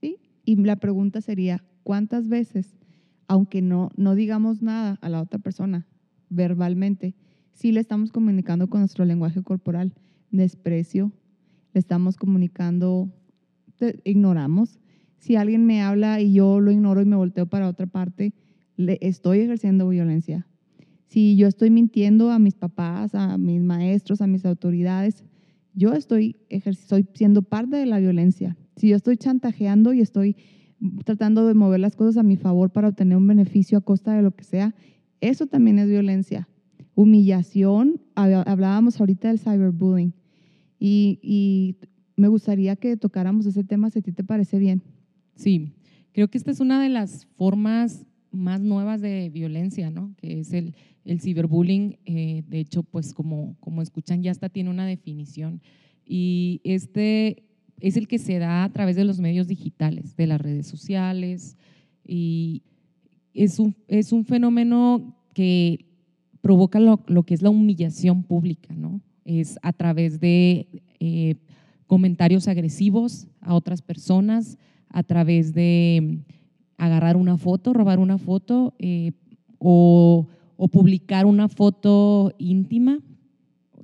¿sí? 0.00 0.18
Y 0.44 0.56
la 0.56 0.76
pregunta 0.76 1.20
sería, 1.20 1.64
¿cuántas 1.82 2.28
veces, 2.28 2.76
aunque 3.28 3.62
no, 3.62 3.90
no 3.96 4.14
digamos 4.14 4.62
nada 4.62 4.98
a 5.00 5.08
la 5.08 5.20
otra 5.20 5.38
persona 5.38 5.86
verbalmente, 6.28 7.14
sí 7.54 7.72
le 7.72 7.80
estamos 7.80 8.12
comunicando 8.12 8.68
con 8.68 8.80
nuestro 8.80 9.04
lenguaje 9.04 9.42
corporal 9.42 9.94
desprecio, 10.30 11.12
le 11.72 11.80
estamos 11.80 12.16
comunicando, 12.16 13.08
te- 13.76 14.00
ignoramos? 14.04 14.78
Si 15.18 15.36
alguien 15.36 15.64
me 15.64 15.80
habla 15.80 16.20
y 16.20 16.34
yo 16.34 16.60
lo 16.60 16.70
ignoro 16.70 17.00
y 17.00 17.06
me 17.06 17.16
volteo 17.16 17.46
para 17.46 17.68
otra 17.68 17.86
parte, 17.86 18.34
le 18.76 18.98
estoy 19.00 19.40
ejerciendo 19.40 19.88
violencia. 19.88 20.46
Si 21.06 21.36
yo 21.36 21.46
estoy 21.46 21.70
mintiendo 21.70 22.30
a 22.30 22.38
mis 22.38 22.54
papás, 22.54 23.14
a 23.14 23.38
mis 23.38 23.62
maestros, 23.62 24.20
a 24.20 24.26
mis 24.26 24.44
autoridades, 24.44 25.24
yo 25.72 25.92
estoy, 25.92 26.36
estoy 26.48 27.06
siendo 27.14 27.42
parte 27.42 27.76
de 27.76 27.86
la 27.86 27.98
violencia. 27.98 28.56
Si 28.76 28.88
yo 28.88 28.96
estoy 28.96 29.16
chantajeando 29.16 29.92
y 29.92 30.00
estoy 30.00 30.36
tratando 31.04 31.46
de 31.46 31.54
mover 31.54 31.80
las 31.80 31.96
cosas 31.96 32.16
a 32.16 32.22
mi 32.22 32.36
favor 32.36 32.70
para 32.70 32.88
obtener 32.88 33.16
un 33.16 33.26
beneficio 33.26 33.78
a 33.78 33.80
costa 33.80 34.14
de 34.14 34.22
lo 34.22 34.32
que 34.32 34.44
sea, 34.44 34.74
eso 35.20 35.46
también 35.46 35.78
es 35.78 35.88
violencia. 35.88 36.48
Humillación, 36.94 38.00
hab- 38.14 38.44
hablábamos 38.46 39.00
ahorita 39.00 39.28
del 39.28 39.38
cyberbullying 39.38 40.12
y, 40.78 41.18
y 41.22 41.76
me 42.16 42.28
gustaría 42.28 42.76
que 42.76 42.96
tocáramos 42.96 43.46
ese 43.46 43.64
tema 43.64 43.90
si 43.90 43.98
a 43.98 44.02
ti 44.02 44.12
te 44.12 44.24
parece 44.24 44.58
bien. 44.58 44.82
Sí, 45.34 45.72
creo 46.12 46.28
que 46.28 46.38
esta 46.38 46.50
es 46.50 46.60
una 46.60 46.82
de 46.82 46.88
las 46.88 47.26
formas 47.36 48.06
más 48.30 48.60
nuevas 48.60 49.00
de 49.00 49.30
violencia, 49.30 49.90
¿no? 49.90 50.14
Que 50.16 50.40
es 50.40 50.52
el, 50.52 50.74
el 51.04 51.20
ciberbullying. 51.20 51.98
eh, 52.04 52.42
de 52.48 52.60
hecho, 52.60 52.82
pues 52.82 53.12
como, 53.14 53.56
como 53.60 53.82
escuchan, 53.82 54.22
ya 54.22 54.30
hasta 54.30 54.48
tiene 54.48 54.70
una 54.70 54.86
definición. 54.86 55.60
Y 56.06 56.60
este 56.64 57.44
es 57.80 57.96
el 57.96 58.06
que 58.08 58.18
se 58.18 58.38
da 58.38 58.64
a 58.64 58.72
través 58.72 58.96
de 58.96 59.04
los 59.04 59.20
medios 59.20 59.48
digitales, 59.48 60.16
de 60.16 60.26
las 60.26 60.40
redes 60.40 60.66
sociales. 60.66 61.56
Y 62.06 62.62
es 63.32 63.58
un, 63.58 63.74
es 63.88 64.12
un 64.12 64.24
fenómeno 64.24 65.16
que 65.32 65.86
provoca 66.44 66.78
lo, 66.78 67.22
que 67.22 67.32
es 67.32 67.40
la 67.40 67.48
humillación 67.48 68.22
pública, 68.22 68.74
¿no? 68.74 69.00
Es 69.24 69.58
a 69.62 69.72
través 69.72 70.20
de 70.20 70.68
eh, 71.00 71.36
comentarios 71.86 72.48
agresivos 72.48 73.28
a 73.40 73.54
otras 73.54 73.80
personas, 73.80 74.58
a 74.90 75.02
través 75.04 75.54
de 75.54 76.00
mm, 76.02 76.32
agarrar 76.76 77.16
una 77.16 77.38
foto, 77.38 77.72
robar 77.72 77.98
una 77.98 78.18
foto 78.18 78.74
eh, 78.78 79.12
o, 79.56 80.28
o 80.58 80.68
publicar 80.68 81.24
una 81.24 81.48
foto 81.48 82.34
íntima. 82.36 82.98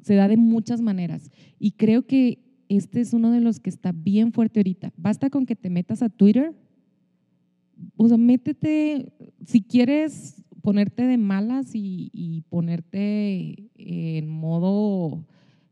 Se 0.02 0.14
da 0.14 0.28
de 0.28 0.36
muchas 0.36 0.82
maneras. 0.82 1.30
Y 1.58 1.70
creo 1.70 2.06
que 2.06 2.40
este 2.68 3.00
es 3.00 3.14
uno 3.14 3.30
de 3.30 3.40
los 3.40 3.58
que 3.58 3.70
está 3.70 3.92
bien 3.92 4.32
fuerte 4.32 4.60
ahorita. 4.60 4.92
Basta 4.98 5.30
con 5.30 5.46
que 5.46 5.56
te 5.56 5.70
metas 5.70 6.02
a 6.02 6.10
Twitter. 6.10 6.54
O 7.96 8.06
sea, 8.06 8.18
métete, 8.18 9.14
si 9.46 9.62
quieres 9.62 10.39
ponerte 10.62 11.06
de 11.06 11.18
malas 11.18 11.74
y, 11.74 12.10
y 12.12 12.42
ponerte 12.42 13.70
en 13.76 14.28
modo 14.28 15.24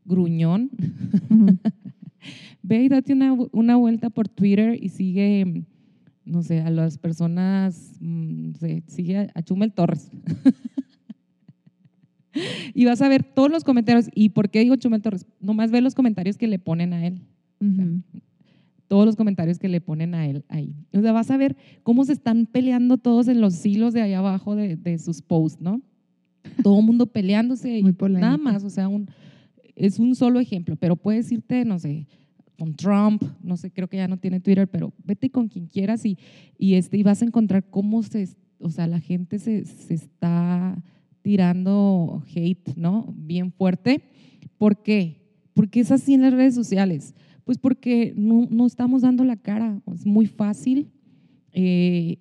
gruñón, 0.09 0.71
ve 2.63 2.83
y 2.83 2.89
date 2.89 3.13
una, 3.13 3.33
una 3.51 3.75
vuelta 3.75 4.09
por 4.09 4.27
Twitter 4.27 4.77
y 4.81 4.89
sigue, 4.89 5.63
no 6.25 6.41
sé, 6.41 6.61
a 6.61 6.69
las 6.69 6.97
personas, 6.97 7.95
mm, 7.99 8.51
no 8.51 8.57
sé, 8.57 8.83
sigue 8.87 9.29
a, 9.33 9.41
Chumel 9.43 9.71
Torres. 9.71 10.11
y 12.73 12.85
vas 12.85 13.01
a 13.01 13.09
ver 13.09 13.23
todos 13.23 13.51
los 13.51 13.63
comentarios. 13.63 14.09
¿Y 14.13 14.29
por 14.29 14.49
qué 14.49 14.61
digo 14.61 14.75
Chumel 14.75 15.01
Torres? 15.01 15.25
Nomás 15.39 15.71
ve 15.71 15.81
los 15.81 15.95
comentarios 15.95 16.37
que 16.37 16.47
le 16.47 16.59
ponen 16.59 16.93
a 16.93 17.05
él. 17.05 17.21
Ujú. 17.61 18.01
Todos 18.89 19.05
los 19.05 19.15
comentarios 19.15 19.57
que 19.57 19.69
le 19.69 19.79
ponen 19.79 20.13
a 20.13 20.27
él 20.27 20.43
ahí. 20.49 20.75
O 20.93 20.99
sea, 20.99 21.13
vas 21.13 21.31
a 21.31 21.37
ver 21.37 21.55
cómo 21.83 22.03
se 22.03 22.11
están 22.11 22.45
peleando 22.45 22.97
todos 22.97 23.29
en 23.29 23.39
los 23.39 23.65
hilos 23.65 23.93
de 23.93 24.01
allá 24.01 24.19
abajo 24.19 24.57
de, 24.57 24.75
de 24.75 24.99
sus 24.99 25.21
posts, 25.21 25.61
¿no? 25.61 25.81
Todo 26.61 26.79
el 26.79 26.85
mundo 26.85 27.05
peleándose. 27.05 27.77
y 27.77 27.83
Muy. 27.83 27.93
Nada 28.09 28.37
más, 28.37 28.65
o 28.65 28.69
sea, 28.69 28.89
un, 28.89 29.07
es 29.75 29.99
un 29.99 30.15
solo 30.15 30.41
ejemplo, 30.41 30.75
pero 30.75 30.97
puedes 30.97 31.31
irte, 31.31 31.63
no 31.63 31.79
sé, 31.79 32.07
con 32.57 32.75
Trump, 32.75 33.23
no 33.41 33.55
sé, 33.55 33.71
creo 33.71 33.87
que 33.87 33.97
ya 33.97 34.07
no 34.07 34.17
tiene 34.17 34.41
Twitter, 34.41 34.67
pero 34.67 34.91
vete 35.05 35.29
con 35.29 35.47
quien 35.47 35.67
quieras 35.67 36.05
y, 36.05 36.17
y, 36.57 36.73
este, 36.73 36.97
y 36.97 37.03
vas 37.03 37.21
a 37.21 37.25
encontrar 37.25 37.63
cómo 37.69 38.03
se, 38.03 38.27
o 38.59 38.69
sea, 38.69 38.87
la 38.87 38.99
gente 38.99 39.39
se, 39.39 39.65
se 39.65 39.93
está 39.93 40.83
tirando 41.21 42.23
hate, 42.35 42.75
¿no? 42.75 43.13
Bien 43.15 43.51
fuerte. 43.51 44.01
¿Por 44.57 44.81
qué? 44.81 45.21
Porque 45.53 45.79
es 45.79 45.91
así 45.91 46.13
en 46.13 46.21
las 46.21 46.33
redes 46.33 46.55
sociales. 46.55 47.13
Pues 47.49 47.57
porque 47.57 48.13
no, 48.15 48.47
no 48.51 48.67
estamos 48.67 49.01
dando 49.01 49.23
la 49.23 49.35
cara. 49.35 49.81
Es 49.91 50.05
muy 50.05 50.27
fácil 50.27 50.91
eh, 51.51 52.19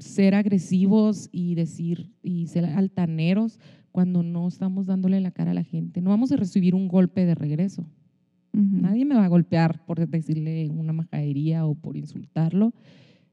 ser 0.00 0.34
agresivos 0.34 1.28
y 1.30 1.54
decir 1.54 2.10
y 2.20 2.48
ser 2.48 2.64
altaneros 2.64 3.60
cuando 3.92 4.24
no 4.24 4.48
estamos 4.48 4.86
dándole 4.86 5.20
la 5.20 5.30
cara 5.30 5.52
a 5.52 5.54
la 5.54 5.62
gente. 5.62 6.00
No 6.00 6.10
vamos 6.10 6.32
a 6.32 6.36
recibir 6.36 6.74
un 6.74 6.88
golpe 6.88 7.26
de 7.26 7.36
regreso. 7.36 7.86
Nadie 8.50 9.04
me 9.04 9.14
va 9.14 9.24
a 9.24 9.28
golpear 9.28 9.86
por 9.86 10.04
decirle 10.04 10.68
una 10.68 10.92
majadería 10.92 11.64
o 11.64 11.76
por 11.76 11.96
insultarlo. 11.96 12.74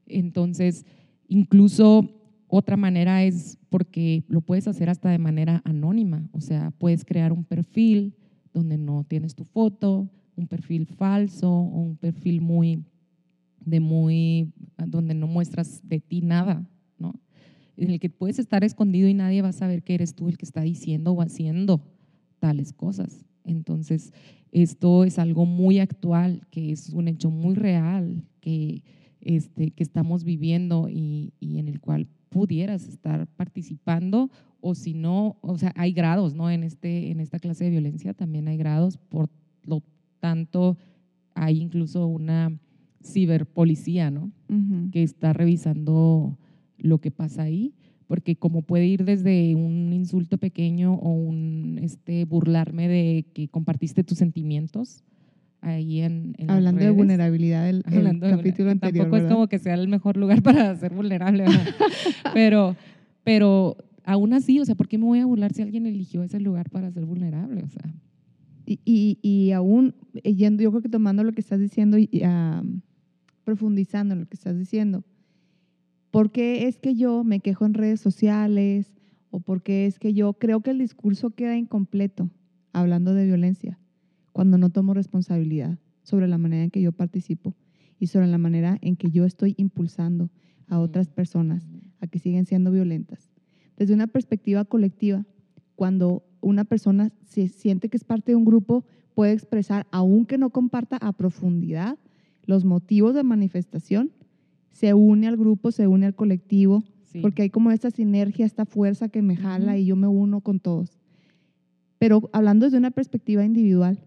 Entonces, 0.06 0.86
incluso 1.26 2.08
otra 2.46 2.76
manera 2.76 3.24
es 3.24 3.58
porque 3.70 4.22
lo 4.28 4.40
puedes 4.40 4.68
hacer 4.68 4.88
hasta 4.88 5.10
de 5.10 5.18
manera 5.18 5.62
anónima. 5.64 6.28
O 6.30 6.40
sea, 6.40 6.70
puedes 6.78 7.04
crear 7.04 7.32
un 7.32 7.42
perfil 7.42 8.14
donde 8.54 8.78
no 8.78 9.02
tienes 9.02 9.34
tu 9.34 9.42
foto, 9.42 10.08
un 10.36 10.46
perfil 10.46 10.86
falso 10.86 11.50
un 11.50 11.96
perfil 11.96 12.40
muy 12.40 12.84
de 13.64 13.80
muy 13.80 14.52
donde 14.86 15.14
no 15.14 15.26
muestras 15.26 15.80
de 15.82 16.00
ti 16.00 16.22
nada, 16.22 16.64
¿no? 16.98 17.14
En 17.76 17.90
el 17.90 18.00
que 18.00 18.08
puedes 18.08 18.38
estar 18.38 18.64
escondido 18.64 19.08
y 19.08 19.14
nadie 19.14 19.42
va 19.42 19.48
a 19.48 19.52
saber 19.52 19.82
que 19.82 19.94
eres 19.94 20.14
tú 20.14 20.28
el 20.28 20.38
que 20.38 20.46
está 20.46 20.62
diciendo 20.62 21.12
o 21.12 21.20
haciendo 21.20 21.82
tales 22.38 22.72
cosas. 22.72 23.24
Entonces, 23.44 24.12
esto 24.52 25.04
es 25.04 25.18
algo 25.18 25.46
muy 25.46 25.78
actual, 25.80 26.46
que 26.50 26.72
es 26.72 26.90
un 26.90 27.08
hecho 27.08 27.30
muy 27.30 27.54
real, 27.54 28.24
que, 28.40 28.82
este, 29.20 29.72
que 29.72 29.82
estamos 29.82 30.24
viviendo 30.24 30.88
y, 30.88 31.32
y 31.40 31.58
en 31.58 31.68
el 31.68 31.80
cual 31.80 32.06
pudieras 32.28 32.86
estar 32.88 33.26
participando 33.26 34.30
o 34.60 34.74
si 34.74 34.94
no, 34.94 35.36
o 35.40 35.58
sea, 35.58 35.72
hay 35.76 35.92
grados, 35.92 36.34
¿no? 36.34 36.50
En, 36.50 36.62
este, 36.62 37.10
en 37.10 37.20
esta 37.20 37.38
clase 37.38 37.64
de 37.64 37.70
violencia 37.70 38.14
también 38.14 38.48
hay 38.48 38.56
grados, 38.56 38.96
por 38.96 39.28
lo 39.62 39.82
tanto, 40.26 40.76
hay 41.34 41.60
incluso 41.60 42.06
una 42.06 42.58
ciberpolicía, 43.02 44.10
¿no? 44.10 44.30
Ujú. 44.48 44.90
que 44.92 45.02
está 45.02 45.32
revisando 45.32 46.36
lo 46.78 46.98
que 46.98 47.10
pasa 47.10 47.42
ahí, 47.42 47.74
porque 48.06 48.36
como 48.36 48.62
puede 48.62 48.86
ir 48.86 49.04
desde 49.04 49.54
un 49.54 49.92
insulto 49.92 50.38
pequeño 50.38 50.94
o 50.94 51.10
un 51.12 51.78
este, 51.82 52.24
burlarme 52.24 52.88
de 52.88 53.24
que 53.34 53.48
compartiste 53.48 54.04
tus 54.04 54.18
sentimientos 54.18 55.02
ahí 55.60 56.00
en, 56.00 56.34
en 56.38 56.46
las 56.46 56.56
Hablando 56.56 56.80
de 56.80 56.86
redes. 56.86 56.96
vulnerabilidad 56.96 57.64
del 57.66 57.82
el 57.86 57.98
Hablando 57.98 58.26
de 58.26 58.36
capítulo 58.36 58.68
vulner- 58.68 58.72
anterior. 58.72 59.04
Tampoco 59.04 59.16
es 59.16 59.22
¿verdad? 59.22 59.34
como 59.36 59.46
que 59.48 59.58
sea 59.58 59.74
el 59.74 59.88
mejor 59.88 60.16
lugar 60.16 60.42
para 60.48 60.74
ser 60.76 60.92
vulnerable, 60.94 61.44
pero, 62.34 62.76
pero 63.24 63.76
aún 64.04 64.32
así, 64.34 64.60
o 64.60 64.64
sea, 64.64 64.74
¿por 64.74 64.86
qué 64.88 64.98
me 64.98 65.04
voy 65.06 65.18
a 65.20 65.26
burlar 65.26 65.52
si 65.52 65.62
alguien 65.62 65.86
eligió 65.86 66.22
ese 66.22 66.38
lugar 66.40 66.70
para 66.70 66.90
ser 66.92 67.04
vulnerable? 67.06 67.62
O 67.64 67.68
sea, 67.68 67.82
Y, 68.66 68.80
y, 68.84 69.18
y 69.22 69.52
aún, 69.52 69.94
eh, 70.14 70.34
yendo, 70.34 70.62
yo 70.62 70.70
creo 70.70 70.82
que 70.82 70.88
tomando 70.88 71.24
lo 71.24 71.32
que 71.32 71.40
estás 71.40 71.60
diciendo 71.60 71.96
y 71.98 72.08
ah, 72.24 72.62
profundizando 73.44 74.14
en 74.14 74.20
lo 74.20 74.26
que 74.26 74.34
estás 74.34 74.58
diciendo, 74.58 75.04
¿por 76.10 76.32
qué 76.32 76.66
es 76.66 76.78
que 76.78 76.94
yo 76.94 77.24
me 77.24 77.40
quejo 77.40 77.64
en 77.64 77.74
redes 77.74 78.00
sociales 78.00 78.92
o 79.30 79.40
por 79.40 79.62
qué 79.62 79.86
es 79.86 79.98
que 79.98 80.12
yo 80.12 80.34
creo 80.34 80.60
que 80.60 80.70
el 80.70 80.78
discurso 80.78 81.30
queda 81.30 81.56
incompleto 81.56 82.30
hablando 82.72 83.14
de 83.14 83.24
violencia 83.24 83.78
cuando 84.32 84.58
no 84.58 84.70
tomo 84.70 84.92
responsabilidad? 84.92 85.78
sobre 86.06 86.28
la 86.28 86.38
manera 86.38 86.62
en 86.62 86.70
que 86.70 86.80
yo 86.80 86.92
participo 86.92 87.56
y 87.98 88.06
sobre 88.06 88.28
la 88.28 88.38
manera 88.38 88.78
en 88.80 88.94
que 88.94 89.10
yo 89.10 89.24
estoy 89.24 89.54
impulsando 89.58 90.30
a 90.68 90.78
otras 90.78 91.08
personas 91.08 91.66
a 92.00 92.06
que 92.06 92.20
siguen 92.20 92.46
siendo 92.46 92.70
violentas. 92.70 93.32
Desde 93.76 93.92
una 93.92 94.06
perspectiva 94.06 94.64
colectiva, 94.64 95.26
cuando 95.74 96.24
una 96.40 96.64
persona 96.64 97.12
se 97.24 97.48
siente 97.48 97.88
que 97.88 97.96
es 97.96 98.04
parte 98.04 98.32
de 98.32 98.36
un 98.36 98.44
grupo, 98.44 98.84
puede 99.14 99.32
expresar, 99.32 99.86
aunque 99.90 100.38
no 100.38 100.50
comparta 100.50 100.96
a 100.96 101.12
profundidad 101.12 101.98
los 102.44 102.64
motivos 102.64 103.14
de 103.14 103.22
manifestación, 103.22 104.10
se 104.70 104.92
une 104.94 105.26
al 105.26 105.36
grupo, 105.36 105.72
se 105.72 105.86
une 105.86 106.06
al 106.06 106.14
colectivo, 106.14 106.84
Sí. 107.04 107.20
porque 107.22 107.42
hay 107.42 107.50
como 107.50 107.70
esta 107.70 107.90
sinergia, 107.90 108.44
esta 108.44 108.66
fuerza 108.66 109.08
que 109.08 109.22
me 109.22 109.36
jala 109.36 109.78
y 109.78 109.86
yo 109.86 109.96
me 109.96 110.06
uno 110.08 110.40
con 110.42 110.60
todos. 110.60 110.98
Pero 111.98 112.28
hablando 112.32 112.66
desde 112.66 112.76
una 112.78 112.90
perspectiva 112.90 113.44
individual, 113.44 114.00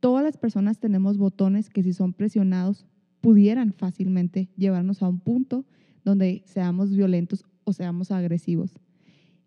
todas 0.00 0.24
las 0.24 0.36
personas 0.36 0.78
tenemos 0.78 1.16
botones 1.16 1.70
que 1.70 1.82
si 1.82 1.92
son 1.94 2.12
presionados 2.12 2.86
pudieran 3.22 3.72
fácilmente 3.72 4.50
llevarnos 4.56 5.02
a 5.02 5.08
un 5.08 5.20
punto 5.20 5.64
donde 6.04 6.42
seamos 6.44 6.90
violentos 6.94 7.44
o 7.64 7.72
seamos 7.72 8.10
agresivos. 8.10 8.78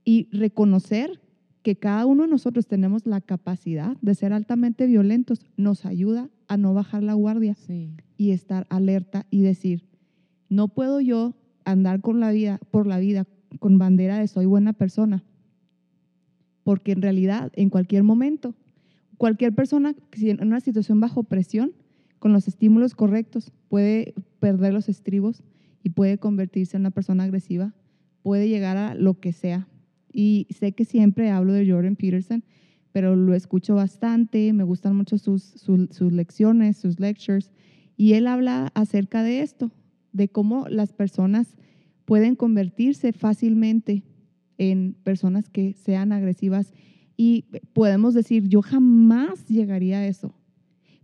Y 0.03 0.27
reconocer 0.31 1.21
que 1.67 1.75
cada 1.75 2.05
uno 2.05 2.23
de 2.23 2.29
nosotros 2.29 2.65
tenemos 2.65 3.05
la 3.05 3.19
capacidad 3.19 3.97
de 4.01 4.15
ser 4.15 4.31
altamente 4.31 4.87
violentos 4.87 5.41
nos 5.57 5.85
ayuda 5.85 6.29
a 6.47 6.55
no 6.55 6.73
bajar 6.73 7.03
la 7.03 7.13
guardia 7.13 7.55
Sí. 7.55 7.91
y 8.15 8.31
estar 8.31 8.65
alerta 8.69 9.25
y 9.31 9.41
decir, 9.41 9.83
no 10.47 10.69
puedo 10.69 11.01
yo 11.01 11.35
andar 11.65 11.99
con 11.99 12.21
la 12.21 12.31
vida, 12.31 12.61
por 12.71 12.87
la 12.87 12.99
vida 12.99 13.27
con 13.59 13.77
bandera 13.77 14.17
de 14.17 14.29
soy 14.29 14.45
buena 14.45 14.71
persona, 14.71 15.25
porque 16.63 16.93
en 16.93 17.01
realidad 17.01 17.51
en 17.53 17.69
cualquier 17.69 18.03
momento, 18.03 18.55
cualquier 19.17 19.53
persona 19.53 19.93
si 20.13 20.29
en 20.29 20.41
una 20.41 20.61
situación 20.61 21.01
bajo 21.01 21.23
presión, 21.23 21.73
con 22.19 22.31
los 22.31 22.47
estímulos 22.47 22.95
correctos, 22.95 23.51
puede 23.67 24.13
perder 24.39 24.71
los 24.71 24.87
estribos 24.87 25.43
y 25.83 25.89
puede 25.89 26.17
convertirse 26.17 26.77
en 26.77 26.83
una 26.83 26.91
persona 26.91 27.25
agresiva, 27.25 27.73
puede 28.23 28.47
llegar 28.47 28.77
a 28.77 28.95
lo 28.95 29.19
que 29.19 29.33
sea. 29.33 29.67
Y 30.19 30.47
sé 30.49 30.71
que 30.71 30.83
siempre 30.83 31.29
hablo 31.29 31.53
de 31.53 31.71
Jordan 31.71 31.95
Peterson, 31.95 32.43
pero 32.91 33.15
lo 33.15 33.35
escucho 33.35 33.75
bastante, 33.75 34.51
me 34.51 34.63
gustan 34.63 34.95
mucho 34.95 35.19
sus, 35.19 35.43
sus, 35.43 36.11
lecciones, 36.11 36.77
sus 36.77 36.99
lectures, 36.99 37.51
y 37.97 38.13
él 38.13 38.25
habla 38.25 38.71
acerca 38.73 39.21
de 39.21 39.41
esto, 39.41 39.69
de 40.13 40.27
cómo 40.27 40.65
las 40.69 40.91
personas 40.91 41.55
pueden 42.03 42.35
convertirse 42.35 43.13
fácilmente 43.13 44.01
en 44.57 44.95
personas 45.03 45.49
que 45.49 45.73
sean 45.73 46.11
agresivas 46.11 46.73
y 47.15 47.45
podemos 47.73 48.15
decir, 48.15 48.47
yo 48.47 48.63
jamás 48.63 49.47
llegaría 49.47 49.99
a 49.99 50.07
eso. 50.07 50.33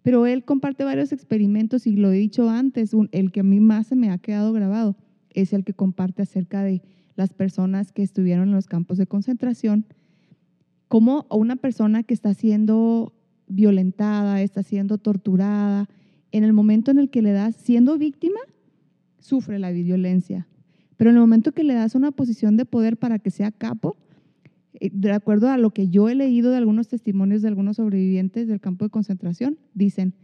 Pero 0.01 0.25
él 0.25 0.43
comparte 0.43 0.85
varios 0.85 1.11
experimentos 1.11 1.85
y 1.85 1.97
lo 1.97 2.11
he 2.11 2.17
dicho 2.17 2.49
antes, 2.49 2.95
el 3.11 3.31
que 3.31 3.41
a 3.41 3.43
mí 3.43 3.59
más 3.59 3.85
se 3.85 3.95
me 3.95 4.09
ha 4.09 4.17
quedado 4.17 4.53
grabado 4.53 4.97
es 5.35 5.53
el 5.53 5.63
que 5.63 5.75
comparte 5.75 6.23
acerca 6.23 6.63
de 6.63 6.81
las 7.15 7.33
personas 7.33 7.91
que 7.91 8.03
estuvieron 8.03 8.49
en 8.49 8.55
los 8.55 8.67
campos 8.67 8.97
de 8.97 9.07
concentración, 9.07 9.85
como 10.87 11.25
una 11.29 11.55
persona 11.55 12.03
que 12.03 12.13
está 12.13 12.33
siendo 12.33 13.13
violentada, 13.47 14.41
está 14.41 14.63
siendo 14.63 14.97
torturada, 14.97 15.89
en 16.31 16.43
el 16.43 16.53
momento 16.53 16.91
en 16.91 16.99
el 16.99 17.09
que 17.09 17.21
le 17.21 17.31
das, 17.31 17.55
siendo 17.55 17.97
víctima, 17.97 18.39
sufre 19.19 19.59
la 19.59 19.71
violencia. 19.71 20.47
Pero 20.97 21.11
en 21.11 21.17
el 21.17 21.21
momento 21.21 21.51
que 21.51 21.63
le 21.63 21.73
das 21.73 21.95
una 21.95 22.11
posición 22.11 22.57
de 22.57 22.65
poder 22.65 22.97
para 22.97 23.19
que 23.19 23.31
sea 23.31 23.51
capo, 23.51 23.97
eh, 24.79 24.89
de 24.91 25.11
acuerdo 25.11 25.49
a 25.49 25.57
lo 25.57 25.71
que 25.71 25.89
yo 25.89 26.09
he 26.09 26.15
leído 26.15 26.51
de 26.51 26.57
algunos 26.57 26.87
testimonios 26.87 27.41
de 27.41 27.47
algunos 27.47 27.77
sobrevivientes 27.77 28.47
del 28.47 28.59
campo 28.59 28.85
de 28.85 28.89
concentración, 28.89 29.57
dicen 29.73 30.15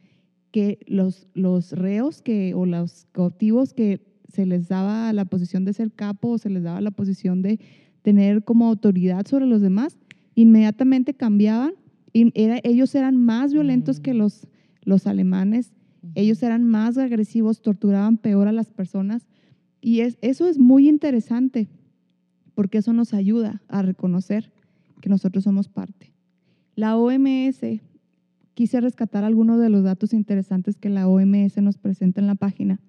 que 0.52 0.80
los, 0.88 1.28
los 1.34 1.74
reos 1.74 2.22
que, 2.22 2.54
o 2.56 2.66
los 2.66 3.08
cautivos 3.12 3.74
que 3.74 4.02
se 4.30 4.46
les 4.46 4.68
daba 4.68 5.12
la 5.14 5.26
posición 5.26 5.66
de 5.66 5.74
ser 5.74 5.92
capo 5.92 6.30
o 6.30 6.38
se 6.38 6.50
les 6.50 6.64
daba 6.64 6.82
la 6.82 6.92
posición 6.92 7.42
de 7.42 7.60
tener 8.02 8.44
como 8.44 8.68
autoridad 8.68 9.26
sobre 9.28 9.46
los 9.46 9.62
demás, 9.62 9.98
inmediatamente 10.36 11.14
cambiaban 11.14 11.74
y 12.14 12.32
era, 12.40 12.60
ellos 12.64 12.96
eran 12.96 13.18
más 13.18 13.54
violentos 13.54 14.00
Mm. 14.00 14.02
que 14.02 14.14
los, 14.14 14.48
los 14.84 15.08
alemanes, 15.08 15.74
ellos 16.16 16.42
eran 16.44 16.64
más 16.64 16.98
agresivos, 16.98 17.62
torturaban 17.62 18.18
peor 18.18 18.48
a 18.48 18.52
las 18.52 18.72
personas 18.72 19.28
y 19.82 20.02
es, 20.02 20.18
eso 20.22 20.48
es 20.48 20.58
muy 20.58 20.88
interesante 20.88 21.70
porque 22.56 22.80
eso 22.80 22.94
nos 22.94 23.14
ayuda 23.14 23.62
a 23.68 23.82
reconocer 23.82 24.52
que 25.02 25.10
nosotros 25.10 25.44
somos 25.44 25.70
parte. 25.70 26.14
La 26.76 26.98
OMS, 26.98 27.82
quise 28.54 28.82
rescatar 28.82 29.24
algunos 29.24 29.60
de 29.60 29.70
los 29.70 29.84
datos 29.84 30.14
interesantes 30.14 30.78
que 30.78 30.90
la 30.90 31.08
OMS 31.08 31.58
nos 31.62 31.78
presenta 31.78 32.20
en 32.22 32.28
la 32.28 32.36
página. 32.36 32.80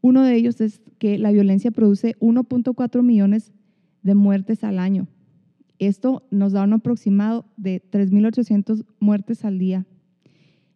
Uno 0.00 0.22
de 0.22 0.34
ellos 0.36 0.60
es 0.60 0.80
que 0.98 1.18
la 1.18 1.32
violencia 1.32 1.70
produce 1.70 2.16
1.4 2.20 3.02
millones 3.02 3.52
de 4.02 4.14
muertes 4.14 4.64
al 4.64 4.78
año. 4.78 5.08
Esto 5.78 6.26
nos 6.30 6.52
da 6.52 6.64
un 6.64 6.72
aproximado 6.72 7.44
de 7.56 7.82
3.800 7.90 8.84
muertes 9.00 9.44
al 9.44 9.58
día. 9.58 9.86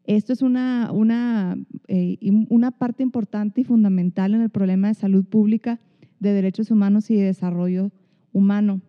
Esto 0.04 0.32
es 0.32 0.42
una, 0.42 0.90
una, 0.92 1.56
eh, 1.88 2.18
una 2.48 2.72
parte 2.72 3.02
importante 3.02 3.60
y 3.60 3.64
fundamental 3.64 4.34
en 4.34 4.42
el 4.42 4.50
problema 4.50 4.88
de 4.88 4.94
salud 4.94 5.24
pública, 5.24 5.80
de 6.18 6.32
derechos 6.32 6.70
humanos 6.70 7.10
y 7.10 7.16
de 7.16 7.24
desarrollo 7.24 7.90
humano. 8.32 8.80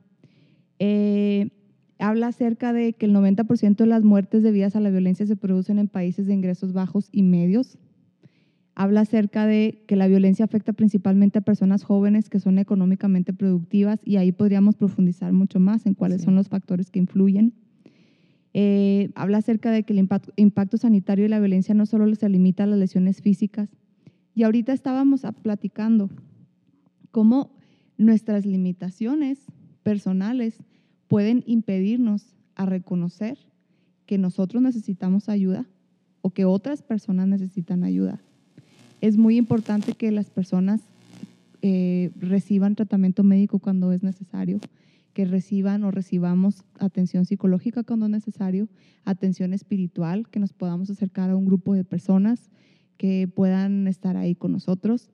Eh, 0.79 1.49
habla 1.99 2.27
acerca 2.27 2.73
de 2.73 2.93
que 2.93 3.05
el 3.05 3.13
90% 3.13 3.75
de 3.77 3.85
las 3.85 4.03
muertes 4.03 4.43
debidas 4.43 4.75
a 4.75 4.79
la 4.79 4.89
violencia 4.89 5.25
se 5.25 5.35
producen 5.35 5.79
en 5.79 5.87
países 5.87 6.27
de 6.27 6.33
ingresos 6.33 6.73
bajos 6.73 7.09
y 7.11 7.23
medios. 7.23 7.77
Habla 8.75 9.01
acerca 9.01 9.45
de 9.45 9.83
que 9.87 9.95
la 9.95 10.07
violencia 10.07 10.45
afecta 10.45 10.73
principalmente 10.73 11.37
a 11.39 11.41
personas 11.41 11.83
jóvenes 11.83 12.29
que 12.29 12.39
son 12.39 12.57
económicamente 12.57 13.31
productivas 13.31 13.99
y 14.03 14.17
ahí 14.17 14.31
podríamos 14.31 14.75
profundizar 14.75 15.31
mucho 15.31 15.59
más 15.59 15.85
en 15.85 15.93
cuáles 15.93 16.21
Sí. 16.21 16.25
son 16.25 16.35
los 16.35 16.49
factores 16.49 16.89
que 16.89 16.99
influyen. 16.99 17.53
Eh, 18.55 19.09
habla 19.15 19.37
acerca 19.39 19.71
de 19.71 19.83
que 19.83 19.93
el 19.93 19.99
impacto, 19.99 20.31
impacto 20.35 20.77
sanitario 20.77 21.23
de 21.23 21.29
la 21.29 21.39
violencia 21.39 21.73
no 21.75 21.85
solo 21.85 22.13
se 22.15 22.29
limita 22.29 22.63
a 22.63 22.67
las 22.67 22.79
lesiones 22.79 23.21
físicas. 23.21 23.69
Y 24.35 24.43
ahorita 24.43 24.73
estábamos 24.73 25.21
platicando 25.43 26.09
cómo 27.11 27.51
nuestras 27.97 28.45
limitaciones 28.45 29.39
personales 29.83 30.63
pueden 31.07 31.43
impedirnos 31.45 32.35
a 32.55 32.65
reconocer 32.65 33.37
que 34.07 34.17
nosotros 34.17 34.63
necesitamos 34.63 35.29
ayuda 35.29 35.67
o 36.21 36.31
que 36.31 36.45
otras 36.45 36.81
personas 36.81 37.27
necesitan 37.27 37.83
ayuda. 37.83 38.21
Es 39.03 39.17
muy 39.17 39.35
importante 39.35 39.95
que 39.95 40.11
las 40.11 40.29
personas 40.29 40.79
eh, 41.61 42.11
reciban 42.15 42.75
tratamiento 42.75 43.21
médico 43.21 43.59
cuando 43.59 43.91
es 43.91 44.01
necesario, 44.01 44.61
que 45.11 45.25
reciban 45.25 45.83
o 45.83 45.91
recibamos 45.91 46.63
atención 46.79 47.25
psicológica 47.25 47.83
cuando 47.83 48.05
es 48.05 48.13
necesario, 48.13 48.69
atención 49.03 49.51
espiritual, 49.51 50.29
que 50.29 50.39
nos 50.39 50.53
podamos 50.53 50.89
acercar 50.89 51.29
a 51.29 51.35
un 51.35 51.45
grupo 51.45 51.73
de 51.73 51.83
personas 51.83 52.49
que 52.95 53.27
puedan 53.27 53.89
estar 53.89 54.15
ahí 54.15 54.35
con 54.35 54.53
nosotros. 54.53 55.09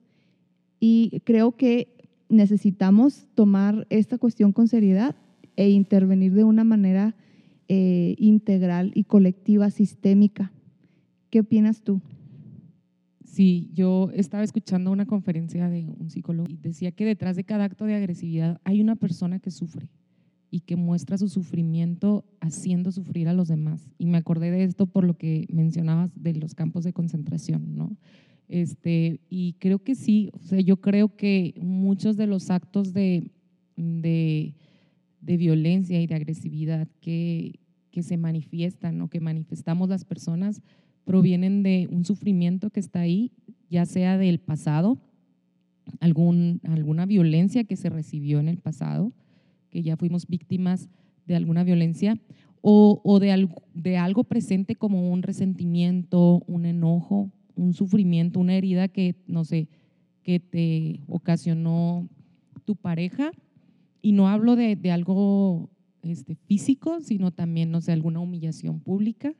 Y 0.78 1.20
creo 1.24 1.56
que 1.56 2.08
necesitamos 2.28 3.26
tomar 3.34 3.88
esta 3.90 4.18
cuestión 4.18 4.52
con 4.52 4.68
seriedad 4.68 5.16
e 5.56 5.70
intervenir 5.70 6.32
de 6.32 6.44
una 6.44 6.62
manera 6.62 7.16
eh, 7.66 8.14
integral 8.18 8.92
y 8.94 9.02
colectiva, 9.02 9.68
sistémica. 9.70 10.52
¿Qué 11.30 11.40
opinas 11.40 11.82
tú? 11.82 12.00
Sí, 13.30 13.70
yo 13.72 14.10
estaba 14.12 14.42
escuchando 14.42 14.90
una 14.90 15.06
conferencia 15.06 15.68
de 15.68 15.86
un 15.86 16.10
psicólogo 16.10 16.50
y 16.50 16.56
decía 16.56 16.90
que 16.90 17.04
detrás 17.04 17.36
de 17.36 17.44
cada 17.44 17.62
acto 17.62 17.84
de 17.84 17.94
agresividad 17.94 18.60
hay 18.64 18.80
una 18.80 18.96
persona 18.96 19.38
que 19.38 19.52
sufre 19.52 19.88
y 20.50 20.60
que 20.62 20.74
muestra 20.74 21.16
su 21.16 21.28
sufrimiento 21.28 22.24
haciendo 22.40 22.90
sufrir 22.90 23.28
a 23.28 23.32
los 23.32 23.46
demás. 23.46 23.88
Y 23.98 24.06
me 24.06 24.18
acordé 24.18 24.50
de 24.50 24.64
esto 24.64 24.86
por 24.86 25.04
lo 25.04 25.16
que 25.16 25.46
mencionabas 25.48 26.10
de 26.20 26.34
los 26.34 26.56
campos 26.56 26.82
de 26.82 26.92
concentración, 26.92 27.76
¿no? 27.76 27.96
Este, 28.48 29.20
y 29.30 29.52
creo 29.60 29.78
que 29.78 29.94
sí, 29.94 30.30
o 30.32 30.40
sea, 30.40 30.58
yo 30.58 30.78
creo 30.78 31.14
que 31.14 31.54
muchos 31.62 32.16
de 32.16 32.26
los 32.26 32.50
actos 32.50 32.92
de, 32.92 33.30
de, 33.76 34.56
violencia 35.20 36.02
y 36.02 36.08
de 36.08 36.16
agresividad 36.16 36.88
que, 37.00 37.60
que 37.92 38.02
se 38.02 38.16
manifiestan 38.16 39.00
o 39.02 39.08
que 39.08 39.20
manifestamos 39.20 39.88
las 39.88 40.04
personas 40.04 40.62
provienen 41.04 41.62
de 41.62 41.88
un 41.90 42.04
sufrimiento 42.04 42.70
que 42.70 42.80
está 42.80 43.00
ahí, 43.00 43.32
ya 43.68 43.86
sea 43.86 44.18
del 44.18 44.38
pasado, 44.38 44.98
algún, 46.00 46.60
alguna 46.64 47.06
violencia 47.06 47.64
que 47.64 47.76
se 47.76 47.90
recibió 47.90 48.38
en 48.38 48.48
el 48.48 48.58
pasado, 48.58 49.12
que 49.70 49.82
ya 49.82 49.96
fuimos 49.96 50.26
víctimas 50.26 50.88
de 51.26 51.36
alguna 51.36 51.64
violencia, 51.64 52.16
o, 52.62 53.00
o 53.04 53.20
de, 53.20 53.32
algo, 53.32 53.62
de 53.74 53.96
algo 53.96 54.24
presente 54.24 54.76
como 54.76 55.10
un 55.10 55.22
resentimiento, 55.22 56.42
un 56.46 56.66
enojo, 56.66 57.30
un 57.56 57.72
sufrimiento, 57.72 58.40
una 58.40 58.54
herida 58.54 58.88
que, 58.88 59.16
no 59.26 59.44
sé, 59.44 59.68
que 60.22 60.40
te 60.40 61.00
ocasionó 61.08 62.08
tu 62.64 62.76
pareja. 62.76 63.32
Y 64.02 64.12
no 64.12 64.28
hablo 64.28 64.56
de, 64.56 64.76
de 64.76 64.92
algo 64.92 65.70
este, 66.02 66.34
físico, 66.34 67.00
sino 67.00 67.30
también, 67.30 67.70
no 67.70 67.80
sé, 67.80 67.92
alguna 67.92 68.20
humillación 68.20 68.80
pública 68.80 69.34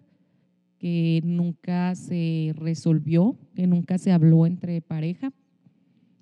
que 0.81 1.21
nunca 1.25 1.95
se 1.95 2.55
resolvió, 2.57 3.39
que 3.55 3.67
nunca 3.67 3.99
se 3.99 4.13
habló 4.13 4.47
entre 4.47 4.81
pareja 4.81 5.33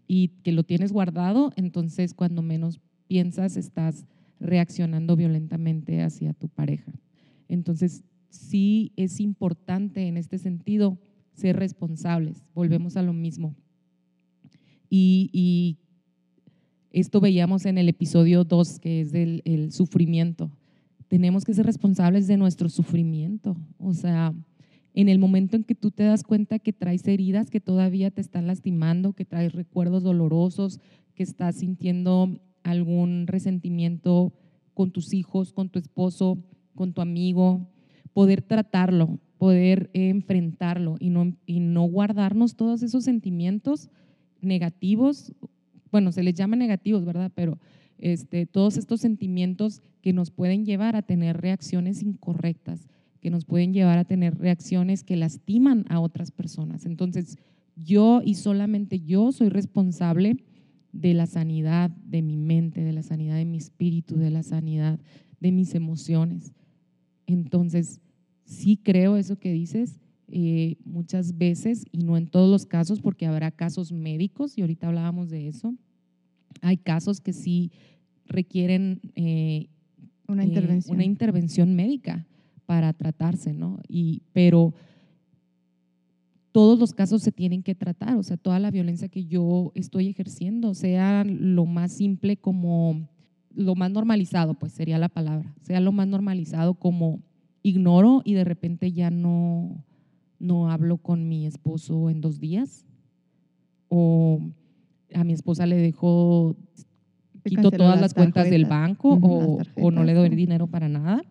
y 0.08 0.28
que 0.42 0.50
lo 0.50 0.64
tienes 0.64 0.92
guardado, 0.92 1.52
entonces 1.54 2.12
cuando 2.12 2.42
menos 2.42 2.80
piensas 3.06 3.56
estás 3.56 4.04
reaccionando 4.40 5.14
violentamente 5.14 6.02
hacia 6.02 6.34
tu 6.34 6.48
pareja. 6.48 6.92
Entonces, 7.48 8.02
sí 8.30 8.92
es 8.96 9.20
importante 9.20 10.08
en 10.08 10.16
este 10.16 10.38
sentido 10.38 10.98
ser 11.32 11.56
responsables. 11.56 12.44
Volvemos 12.52 12.96
a 12.96 13.02
lo 13.02 13.12
mismo. 13.12 13.54
Y, 14.90 15.78
esto 16.90 17.20
veíamos 17.20 17.66
en 17.66 17.76
el 17.76 17.88
episodio 17.90 18.44
2, 18.44 18.80
que 18.80 19.02
es 19.02 19.12
del 19.12 19.42
el 19.44 19.72
sufrimiento. 19.72 20.50
Tenemos 21.06 21.44
que 21.44 21.52
ser 21.52 21.66
responsables 21.66 22.26
de 22.26 22.38
nuestro 22.38 22.70
sufrimiento. 22.70 23.56
O 23.76 23.92
sea, 23.92 24.34
en 24.98 25.08
el 25.08 25.20
momento 25.20 25.54
en 25.54 25.62
que 25.62 25.76
tú 25.76 25.92
te 25.92 26.02
das 26.02 26.24
cuenta 26.24 26.58
que 26.58 26.72
traes 26.72 27.06
heridas 27.06 27.50
que 27.50 27.60
todavía 27.60 28.10
te 28.10 28.20
están 28.20 28.48
lastimando, 28.48 29.12
que 29.12 29.24
traes 29.24 29.52
recuerdos 29.52 30.02
dolorosos, 30.02 30.80
que 31.14 31.22
estás 31.22 31.54
sintiendo 31.54 32.40
algún 32.64 33.28
resentimiento 33.28 34.32
con 34.74 34.90
tus 34.90 35.14
hijos, 35.14 35.52
con 35.52 35.68
tu 35.68 35.78
esposo, 35.78 36.42
con 36.74 36.94
tu 36.94 37.00
amigo, 37.00 37.68
poder 38.12 38.42
tratarlo, 38.42 39.20
poder 39.36 39.88
enfrentarlo 39.92 40.96
y 40.98 41.10
no, 41.10 41.32
y 41.46 41.60
no 41.60 41.84
guardarnos 41.84 42.56
todos 42.56 42.82
esos 42.82 43.04
sentimientos 43.04 43.90
negativos, 44.40 45.32
bueno, 45.92 46.10
se 46.10 46.24
les 46.24 46.34
llama 46.34 46.56
negativos, 46.56 47.04
¿verdad? 47.04 47.30
Pero 47.36 47.60
este, 47.98 48.46
todos 48.46 48.76
estos 48.76 49.00
sentimientos 49.00 49.80
que 50.02 50.12
nos 50.12 50.32
pueden 50.32 50.64
llevar 50.64 50.96
a 50.96 51.02
tener 51.02 51.40
reacciones 51.40 52.02
incorrectas, 52.02 52.88
que 53.20 53.30
nos 53.30 53.44
pueden 53.44 53.72
llevar 53.72 53.98
a 53.98 54.04
tener 54.04 54.38
reacciones 54.38 55.04
que 55.04 55.16
lastiman 55.16 55.84
a 55.88 56.00
otras 56.00 56.30
personas. 56.30 56.86
Entonces, 56.86 57.38
yo 57.76 58.22
y 58.24 58.34
solamente 58.34 59.00
yo 59.00 59.32
soy 59.32 59.48
responsable 59.48 60.44
de 60.92 61.14
la 61.14 61.26
sanidad 61.26 61.90
de 61.90 62.22
mi 62.22 62.36
mente, 62.36 62.82
de 62.82 62.92
la 62.92 63.02
sanidad 63.02 63.36
de 63.36 63.44
mi 63.44 63.58
espíritu, 63.58 64.16
de 64.16 64.30
la 64.30 64.42
sanidad 64.42 64.98
de 65.40 65.52
mis 65.52 65.74
emociones. 65.74 66.52
Entonces, 67.26 68.00
sí 68.44 68.76
creo 68.76 69.16
eso 69.16 69.38
que 69.38 69.52
dices 69.52 70.00
eh, 70.28 70.76
muchas 70.84 71.38
veces 71.38 71.84
y 71.92 71.98
no 71.98 72.16
en 72.16 72.26
todos 72.26 72.50
los 72.50 72.66
casos, 72.66 73.00
porque 73.00 73.26
habrá 73.26 73.50
casos 73.50 73.92
médicos 73.92 74.56
y 74.56 74.62
ahorita 74.62 74.88
hablábamos 74.88 75.30
de 75.30 75.48
eso. 75.48 75.74
Hay 76.62 76.78
casos 76.78 77.20
que 77.20 77.32
sí 77.32 77.70
requieren 78.26 79.00
eh, 79.14 79.68
una, 80.26 80.42
eh, 80.42 80.46
intervención. 80.46 80.96
una 80.96 81.04
intervención 81.04 81.74
médica 81.74 82.26
para 82.68 82.92
tratarse, 82.92 83.54
¿no? 83.54 83.80
Y, 83.88 84.24
pero 84.34 84.74
todos 86.52 86.78
los 86.78 86.92
casos 86.92 87.22
se 87.22 87.32
tienen 87.32 87.62
que 87.62 87.74
tratar, 87.74 88.18
o 88.18 88.22
sea, 88.22 88.36
toda 88.36 88.58
la 88.58 88.70
violencia 88.70 89.08
que 89.08 89.24
yo 89.24 89.72
estoy 89.74 90.08
ejerciendo, 90.08 90.74
sea 90.74 91.24
lo 91.24 91.64
más 91.64 91.92
simple 91.92 92.36
como 92.36 93.08
lo 93.54 93.74
más 93.74 93.90
normalizado, 93.90 94.52
pues 94.52 94.74
sería 94.74 94.98
la 94.98 95.08
palabra, 95.08 95.54
sea 95.62 95.80
lo 95.80 95.92
más 95.92 96.08
normalizado 96.08 96.74
como 96.74 97.22
ignoro 97.62 98.20
y 98.22 98.34
de 98.34 98.44
repente 98.44 98.92
ya 98.92 99.10
no, 99.10 99.82
no 100.38 100.70
hablo 100.70 100.98
con 100.98 101.26
mi 101.26 101.46
esposo 101.46 102.10
en 102.10 102.20
dos 102.20 102.38
días, 102.38 102.84
o 103.88 104.42
a 105.14 105.24
mi 105.24 105.32
esposa 105.32 105.64
le 105.64 105.76
dejo, 105.76 106.54
quito 107.44 107.70
todas 107.70 107.98
las, 107.98 108.12
cuentas 108.12 108.50
del 108.50 108.66
banco 108.66 109.18
o, 109.22 109.58
o 109.80 109.90
no 109.90 110.04
le 110.04 110.12
doy 110.12 110.28
dinero 110.28 110.66
para 110.66 110.90
nada. 110.90 111.22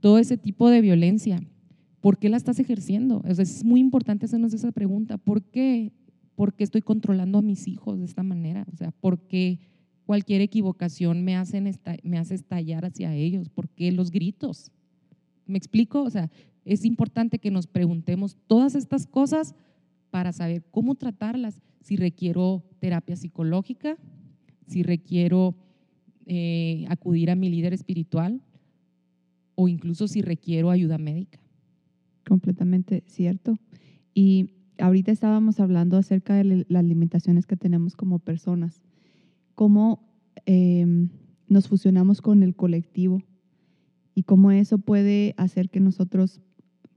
Todo 0.00 0.18
ese 0.18 0.36
tipo 0.36 0.68
de 0.70 0.80
violencia 0.80 1.40
¿Por 2.00 2.18
qué 2.18 2.28
la 2.28 2.36
estás 2.36 2.58
ejerciendo? 2.58 3.22
es 3.26 3.64
muy 3.64 3.80
importante 3.80 4.24
hacernos 4.24 4.54
esa 4.54 4.72
pregunta. 4.72 5.18
¿Por 5.18 5.42
qué? 5.42 5.92
¿Por 6.34 6.54
qué 6.54 6.64
estoy 6.64 6.80
controlando 6.80 7.38
a 7.38 7.42
mis 7.42 7.68
hijos 7.68 7.98
de 7.98 8.06
esta 8.06 8.22
manera? 8.22 8.66
O 8.72 8.76
sea, 8.76 8.90
¿por 8.90 9.18
qué 9.18 9.58
cualquier 10.06 10.40
equivocación 10.40 11.22
me, 11.22 11.36
hacen 11.36 11.70
me 12.02 12.18
hace 12.18 12.34
estallar 12.34 12.86
hacia 12.86 13.14
ellos? 13.14 13.50
¿Por 13.50 13.68
qué 13.68 13.92
los 13.92 14.10
gritos? 14.10 14.72
¿Me 15.46 15.58
explico? 15.58 16.02
O 16.02 16.10
sea, 16.10 16.30
es 16.64 16.86
importante 16.86 17.38
que 17.38 17.50
nos 17.50 17.66
preguntemos 17.66 18.38
todas 18.46 18.74
estas 18.74 19.06
cosas 19.06 19.54
para 20.10 20.32
saber 20.32 20.64
cómo 20.70 20.94
tratarlas. 20.94 21.60
Si 21.82 21.96
requiero 21.96 22.64
terapia 22.78 23.16
psicológica, 23.16 23.98
si 24.66 24.82
requiero 24.82 25.54
eh, 26.24 26.86
acudir 26.88 27.30
a 27.30 27.36
mi 27.36 27.50
líder 27.50 27.74
espiritual 27.74 28.40
o 29.60 29.68
incluso 29.68 30.08
si 30.08 30.22
requiero 30.22 30.70
ayuda 30.70 30.96
médica 30.96 31.38
completamente 32.26 33.02
cierto. 33.06 33.58
Y 34.14 34.52
ahorita 34.78 35.12
estábamos 35.12 35.60
hablando 35.60 35.98
acerca 35.98 36.34
de 36.34 36.64
las 36.66 36.84
limitaciones 36.84 37.46
que 37.46 37.56
tenemos 37.56 37.94
como 37.94 38.20
personas, 38.20 38.80
cómo 39.54 40.08
em, 40.46 41.10
nos 41.46 41.68
fusionamos 41.68 42.22
con 42.22 42.42
el 42.42 42.54
colectivo 42.54 43.22
y 44.14 44.22
cómo 44.22 44.50
eso 44.50 44.78
puede 44.78 45.34
hacer 45.36 45.68
que 45.68 45.80
nosotros 45.80 46.40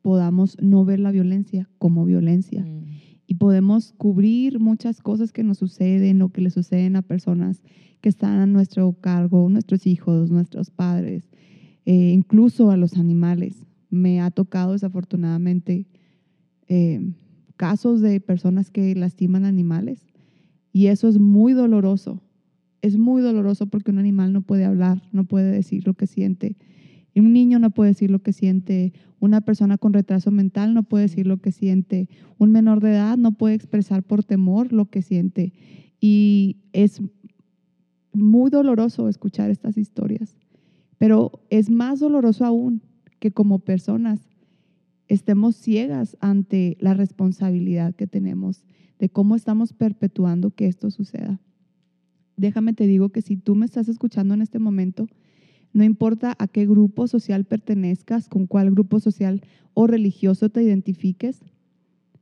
podamos 0.02 0.56
no 0.62 0.86
ver 0.86 1.02
la 1.02 1.12
violencia 1.12 1.70
como 1.80 2.06
violencia. 2.06 2.64
Mm. 2.64 2.86
Y 3.28 3.36
podemos 3.36 3.94
cubrir 3.98 4.62
muchas 4.62 5.02
cosas 5.02 5.34
que 5.34 5.44
nos 5.44 5.58
suceden 5.58 6.22
o 6.22 6.30
que 6.30 6.42
le 6.42 6.50
suceden 6.50 6.96
a 6.96 7.02
personas 7.02 7.62
que 8.00 8.08
están 8.08 8.40
a 8.40 8.46
nuestro 8.46 8.94
cargo, 8.94 9.50
nuestros 9.50 9.86
hijos, 9.86 10.30
nuestros 10.32 10.70
padres, 10.70 11.30
eh, 11.86 12.12
incluso 12.12 12.72
a 12.72 12.78
los 12.78 12.98
animales 12.98 13.66
me 13.90 14.22
ha 14.22 14.32
tocado 14.32 14.74
desafortunadamente 14.74 15.88
eh, 16.68 17.14
casos 17.58 18.02
de 18.02 18.20
personas 18.20 18.72
que 18.72 18.96
lastiman 18.96 19.46
animales 19.46 20.08
y 20.74 20.88
eso 20.88 21.08
es 21.08 21.20
muy 21.20 21.54
doloroso. 21.54 22.22
Es 22.82 22.98
muy 22.98 23.22
doloroso 23.22 23.68
porque 23.68 23.92
un 23.92 24.00
animal 24.00 24.34
no 24.34 24.42
puede 24.42 24.66
hablar, 24.66 25.02
no 25.14 25.24
puede 25.24 25.52
decir 25.52 25.86
lo 25.86 25.94
que 25.94 26.08
siente. 26.08 26.58
Un 27.16 27.32
niño 27.32 27.60
no 27.60 27.70
puede 27.70 27.92
decir 27.92 28.10
lo 28.10 28.20
que 28.20 28.34
siente. 28.34 28.92
Una 29.20 29.42
persona 29.42 29.78
con 29.78 29.94
retraso 29.94 30.32
mental 30.32 30.74
no 30.74 30.84
puede 30.84 31.04
decir 31.04 31.28
lo 31.28 31.38
que 31.38 31.52
siente. 31.52 32.10
Un 32.40 32.52
menor 32.52 32.82
de 32.82 32.92
edad 32.92 33.18
no 33.18 33.34
puede 33.34 33.54
expresar 33.54 34.04
por 34.04 34.24
temor 34.24 34.74
lo 34.74 34.90
que 34.90 35.04
siente. 35.04 35.54
Y 36.02 36.58
es 36.74 37.02
muy 38.12 38.50
doloroso 38.50 39.08
escuchar 39.08 39.52
estas 39.52 39.78
historias. 39.78 40.36
Pero 41.04 41.42
es 41.50 41.70
más 41.70 42.00
doloroso 42.00 42.46
aún 42.46 42.82
que 43.20 43.34
como 43.34 43.60
personas 43.60 44.22
estemos 45.10 45.58
ciegas 45.58 46.16
ante 46.22 46.78
la 46.80 46.94
responsabilidad 46.94 47.94
que 47.94 48.08
tenemos 48.08 48.64
de 49.00 49.10
cómo 49.10 49.36
estamos 49.36 49.74
perpetuando 49.74 50.52
que 50.52 50.66
esto 50.66 50.90
suceda. 50.92 51.42
Déjame 52.38 52.72
te 52.72 52.88
digo 52.88 53.10
que 53.10 53.22
si 53.22 53.36
tú 53.36 53.54
me 53.54 53.66
estás 53.66 53.90
escuchando 53.90 54.34
en 54.34 54.42
este 54.42 54.60
momento, 54.60 55.08
no 55.74 55.84
importa 55.84 56.38
a 56.40 56.48
qué 56.48 56.66
grupo 56.66 57.06
social 57.10 57.44
pertenezcas, 57.44 58.30
con 58.30 58.48
cuál 58.48 58.72
grupo 58.72 59.02
social 59.02 59.42
o 59.74 59.88
religioso 59.88 60.48
te 60.48 60.64
identifiques, 60.64 61.42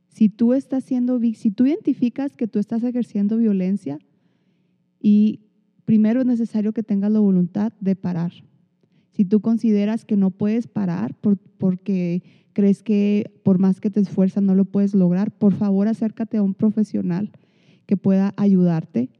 si 0.08 0.28
tú 0.28 0.54
estás 0.54 0.82
siendo, 0.82 1.20
si 1.20 1.52
tú 1.52 1.66
identificas 1.66 2.36
que 2.36 2.48
tú 2.48 2.58
estás 2.58 2.82
ejerciendo 2.82 3.36
violencia 3.36 4.00
y 5.00 5.38
primero 5.84 6.22
es 6.22 6.26
necesario 6.26 6.72
que 6.72 6.82
tengas 6.82 7.12
la 7.12 7.20
voluntad 7.20 7.72
de 7.78 7.94
parar 7.94 8.32
si 9.12 9.24
tú 9.24 9.40
consideras 9.40 10.04
que 10.04 10.16
no 10.16 10.30
puedes 10.30 10.66
parar 10.66 11.14
porque 11.58 12.22
crees 12.52 12.82
que 12.82 13.30
por 13.42 13.58
más 13.58 13.80
que 13.80 13.90
te 13.90 14.00
esfuerzas 14.00 14.42
no 14.42 14.54
lo 14.54 14.64
puedes 14.64 14.94
lograr, 14.94 15.30
por 15.30 15.54
favor 15.54 15.88
acércate 15.88 16.38
a 16.38 16.42
un 16.42 16.54
profesional 16.54 17.30
que 17.86 17.96
pueda 17.96 18.32
ayudarte, 18.36 19.10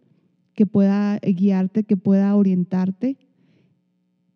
que 0.54 0.66
pueda 0.66 1.18
guiarte, 1.18 1.84
que 1.84 1.96
pueda 1.96 2.34
orientarte. 2.34 3.18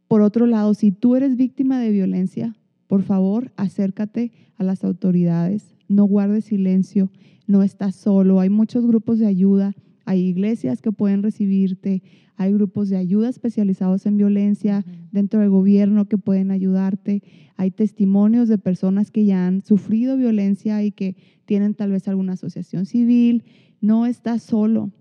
Por 0.08 0.20
otro 0.20 0.46
lado, 0.46 0.74
si 0.74 0.92
tú 0.92 1.16
eres 1.16 1.36
víctima 1.36 1.80
de 1.80 1.90
violencia, 1.90 2.54
por 2.86 3.02
favor 3.02 3.52
acércate 3.56 4.32
a 4.56 4.64
las 4.64 4.84
autoridades, 4.84 5.74
no 5.88 6.04
guardes 6.04 6.44
silencio, 6.44 7.10
no 7.46 7.62
estás 7.62 7.94
solo, 7.94 8.40
hay 8.40 8.50
muchos 8.50 8.86
grupos 8.86 9.18
de 9.18 9.26
ayuda, 9.26 9.74
hay 10.06 10.20
iglesias 10.20 10.80
que 10.80 10.92
pueden 10.92 11.22
recibirte, 11.22 12.02
hay 12.36 12.52
grupos 12.52 12.88
de 12.88 12.96
ayuda 12.96 13.28
especializados 13.28 14.06
en 14.06 14.16
violencia 14.16 14.84
dentro 15.10 15.40
del 15.40 15.50
gobierno 15.50 16.06
que 16.06 16.16
pueden 16.16 16.50
ayudarte. 16.50 17.22
Hay 17.56 17.72
testimonios 17.72 18.48
de 18.48 18.56
personas 18.56 19.10
que 19.10 19.24
ya 19.24 19.46
han 19.46 19.62
sufrido 19.62 20.16
violencia 20.16 20.82
y 20.84 20.92
que 20.92 21.16
tienen 21.44 21.74
tal 21.74 21.90
vez 21.90 22.06
alguna 22.08 22.34
asociación 22.34 22.86
civil. 22.86 23.42
No 23.80 24.06
estás 24.06 24.42
solo. 24.42 24.92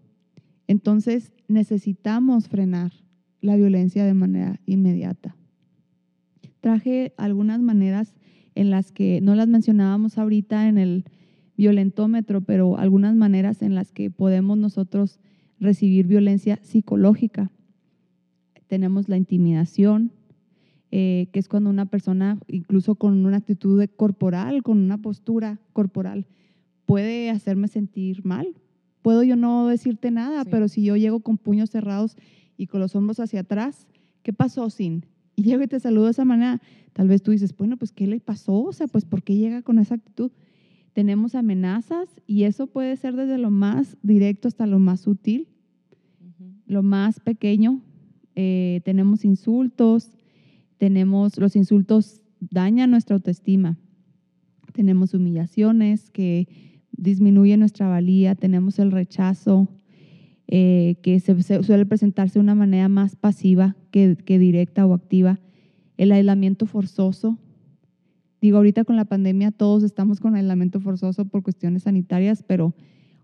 Entonces 0.67 1.33
necesitamos 1.47 2.47
frenar 2.47 2.91
la 3.41 3.55
violencia 3.55 4.05
de 4.05 4.13
manera 4.13 4.59
inmediata. 4.65 5.35
Traje 6.61 7.13
algunas 7.17 7.61
maneras 7.61 8.15
en 8.55 8.71
las 8.71 8.91
que 8.91 9.21
no 9.21 9.35
las 9.35 9.47
mencionábamos 9.47 10.17
ahorita 10.17 10.67
en 10.67 10.77
el 10.79 11.05
violentómetro, 11.57 12.41
pero 12.41 12.77
algunas 12.77 13.15
maneras 13.15 13.61
en 13.61 13.75
las 13.75 13.91
que 13.91 14.09
podemos 14.11 14.57
nosotros 14.57 15.19
recibir 15.59 16.07
violencia 16.07 16.59
psicológica. 16.61 17.51
Tenemos 18.67 19.09
la 19.09 19.17
intimidación, 19.17 20.11
eh, 20.91 21.27
que 21.31 21.39
es 21.39 21.47
cuando 21.47 21.69
una 21.69 21.85
persona, 21.85 22.39
incluso 22.47 22.95
con 22.95 23.25
una 23.25 23.37
actitud 23.37 23.79
de 23.79 23.87
corporal, 23.87 24.63
con 24.63 24.79
una 24.79 24.97
postura 24.97 25.59
corporal, 25.73 26.25
puede 26.85 27.29
hacerme 27.29 27.67
sentir 27.67 28.25
mal. 28.25 28.47
Puedo 29.01 29.23
yo 29.23 29.35
no 29.35 29.67
decirte 29.67 30.09
nada, 30.11 30.43
Sí. 30.43 30.49
pero 30.51 30.67
si 30.67 30.83
yo 30.83 30.95
llego 30.95 31.19
con 31.19 31.37
puños 31.37 31.69
cerrados 31.69 32.17
y 32.57 32.67
con 32.67 32.79
los 32.79 32.95
hombros 32.95 33.19
hacia 33.19 33.41
atrás, 33.41 33.87
¿qué 34.23 34.33
pasó, 34.33 34.69
Sin? 34.69 35.05
Y 35.35 35.43
llego 35.43 35.63
y 35.63 35.67
te 35.67 35.79
saludo 35.79 36.05
de 36.05 36.11
esa 36.11 36.25
manera, 36.25 36.61
tal 36.93 37.07
vez 37.07 37.21
tú 37.21 37.31
dices, 37.31 37.55
bueno, 37.55 37.77
pues 37.77 37.91
¿qué 37.91 38.07
le 38.07 38.19
pasó? 38.19 38.63
O 38.63 38.73
sea, 38.73 38.87
pues 38.87 39.05
¿por 39.05 39.21
qué 39.21 39.35
llega 39.35 39.61
con 39.61 39.79
esa 39.79 39.95
actitud? 39.95 40.31
Tenemos 40.95 41.35
amenazas 41.35 42.07
y 42.25 42.43
eso 42.43 42.67
puede 42.67 42.95
ser 42.95 43.17
desde 43.17 43.37
lo 43.37 43.51
más 43.51 43.97
directo 44.01 44.47
hasta 44.47 44.65
lo 44.65 44.79
más 44.79 45.01
sutil 45.01 45.49
Ujú. 46.21 46.53
lo 46.65 46.83
más 46.83 47.19
pequeño. 47.19 47.81
eh, 48.37 48.79
tenemos 48.85 49.25
insultos, 49.25 50.11
tenemos, 50.77 51.37
los 51.37 51.55
insultos 51.57 52.21
dañan 52.39 52.91
nuestra 52.91 53.15
autoestima. 53.17 53.77
Tenemos 54.73 55.13
humillaciones 55.13 56.09
que 56.11 56.47
disminuyen 56.91 57.59
nuestra 57.59 57.89
valía, 57.89 58.35
tenemos 58.35 58.79
el 58.79 58.91
rechazo, 58.91 59.67
eh, 60.47 60.95
que 61.01 61.19
se, 61.19 61.41
se 61.43 61.61
suele 61.63 61.85
presentarse 61.85 62.39
de 62.39 62.43
una 62.43 62.55
manera 62.55 62.87
más 62.87 63.17
pasiva 63.17 63.75
que, 63.91 64.15
que 64.15 64.39
directa 64.39 64.85
o 64.85 64.93
activa. 64.93 65.39
El 65.97 66.13
aislamiento 66.13 66.65
forzoso. 66.65 67.37
Digo, 68.45 68.57
ahorita 68.57 68.83
con 68.83 68.95
la 68.95 69.05
pandemia 69.05 69.49
todos 69.49 69.81
estamos 69.81 70.19
con 70.19 70.35
aislamiento 70.35 70.79
forzoso 70.79 71.25
por 71.25 71.41
cuestiones 71.41 71.81
sanitarias, 71.81 72.43
pero 72.43 72.75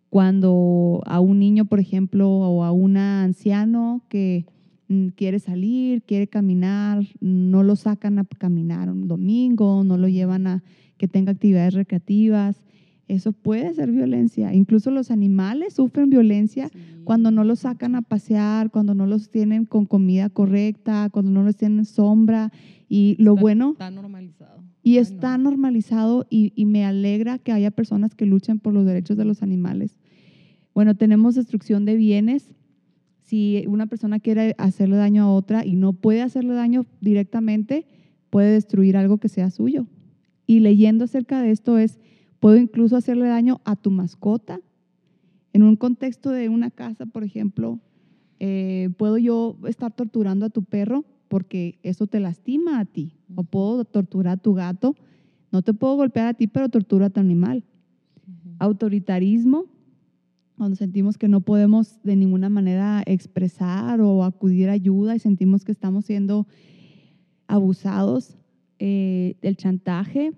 cuando 0.10 1.03
a 1.05 1.19
un 1.19 1.38
niño, 1.38 1.65
por 1.65 1.79
ejemplo, 1.79 2.27
o 2.27 2.63
a 2.63 2.71
un 2.71 2.97
anciano 2.97 4.03
que 4.10 4.47
mm, 4.88 5.10
quiere 5.10 5.38
salir, 5.38 6.01
quiere 6.01 6.25
caminar, 6.25 7.03
no 7.19 7.62
lo 7.62 7.75
sacan 7.75 8.17
a 8.17 8.23
caminar 8.23 8.89
un 8.89 9.07
domingo, 9.07 9.84
no 9.84 9.95
lo 9.95 10.07
llevan 10.07 10.47
a 10.47 10.63
que 10.97 11.07
tenga 11.07 11.34
actividades 11.34 11.75
recreativas. 11.75 12.65
Eso 13.12 13.34
puede 13.34 13.74
ser 13.74 13.91
violencia. 13.91 14.54
Incluso 14.54 14.89
los 14.89 15.12
animales 15.12 15.74
sufren 15.74 16.10
violencia 16.10 16.69
Sí. 16.69 16.80
cuando 17.04 17.30
no 17.30 17.43
los 17.43 17.60
sacan 17.60 17.95
a 17.95 18.02
pasear, 18.02 18.71
cuando 18.71 18.93
no 18.95 19.06
los 19.06 19.30
tienen 19.30 19.65
con 19.65 19.86
comida 19.86 20.30
correcta, 20.30 21.10
cuando 21.12 21.30
no 21.32 21.43
los 21.43 21.58
tienen 21.58 21.84
sombra. 21.84 22.52
Y 22.88 23.15
lo 23.19 23.32
Está- 23.34 23.41
bueno, 23.41 23.71
Está 23.71 23.91
normalizado. 23.91 24.63
y 24.82 24.91
Ay, 24.91 24.95
no. 24.95 25.02
está 25.02 25.38
normalizado 25.38 26.26
y, 26.30 26.54
y 26.56 26.65
me 26.65 26.86
alegra 26.86 27.38
que 27.38 27.52
haya 27.52 27.69
personas 27.71 28.15
que 28.15 28.26
luchen 28.26 28.60
por 28.60 28.74
los 28.74 28.86
derechos 28.86 29.17
de 29.17 29.26
los 29.26 29.43
animales. 29.43 29.97
Bueno, 30.74 30.95
tenemos 30.95 31.36
destrucción 31.36 31.84
de 31.84 31.95
bienes. 31.97 32.54
Si 33.24 33.63
una 33.67 33.88
persona 33.88 34.19
quiere 34.19 34.56
hacerle 34.58 34.95
daño 34.95 35.24
a 35.24 35.32
otra 35.34 35.65
y 35.65 35.76
no 35.76 35.91
puede 35.91 36.21
hacerle 36.21 36.54
daño 36.54 36.86
directamente, 37.02 37.86
puede 38.30 38.54
destruir 38.54 38.95
algo 38.95 39.17
que 39.17 39.28
sea 39.28 39.50
suyo. 39.50 39.86
Y 40.47 40.62
leyendo 40.62 41.04
acerca 41.06 41.41
de 41.41 41.52
esto 41.52 41.78
es, 41.78 42.00
puedo 42.41 42.58
incluso 42.58 42.97
hacerle 42.97 43.27
daño 43.27 43.62
a 43.63 43.77
tu 43.77 43.91
mascota. 43.91 44.60
En 45.54 45.63
un 45.63 45.75
contexto 45.75 46.32
de 46.32 46.49
una 46.49 46.71
casa, 46.71 47.06
por 47.06 47.23
ejemplo, 47.23 47.80
eh, 48.39 48.89
puedo 48.97 49.17
yo 49.19 49.58
estar 49.67 49.93
torturando 49.93 50.47
a 50.47 50.49
tu 50.49 50.63
perro 50.63 51.06
porque 51.27 51.77
eso 51.84 52.08
te 52.08 52.19
lastima 52.19 52.80
a 52.80 52.86
ti. 52.86 53.13
O 53.36 53.43
puedo 53.43 53.86
torturar 53.86 54.34
a 54.34 54.41
tu 54.41 54.56
gato. 54.56 54.95
No 55.51 55.62
te 55.62 55.73
puedo 55.73 55.95
golpear 55.95 56.27
a 56.27 56.34
ti, 56.34 56.47
pero 56.47 56.67
tortura 56.67 57.06
a 57.06 57.10
tu 57.12 57.19
animal. 57.19 57.63
Ujú. 58.27 58.56
Autoritarismo, 58.58 59.65
cuando 60.58 60.75
sentimos 60.75 61.19
que 61.19 61.27
no 61.27 61.41
podemos 61.41 62.01
de 62.04 62.15
ninguna 62.15 62.49
manera 62.49 63.04
expresar 63.06 64.01
o 64.01 64.23
acudir 64.23 64.69
a 64.69 64.73
ayuda 64.73 65.15
y 65.15 65.19
sentimos 65.19 65.63
que 65.63 65.71
estamos 65.71 66.06
siendo 66.06 66.47
abusados. 67.47 68.38
Eh, 68.80 69.36
el 69.43 69.58
chantaje, 69.58 70.34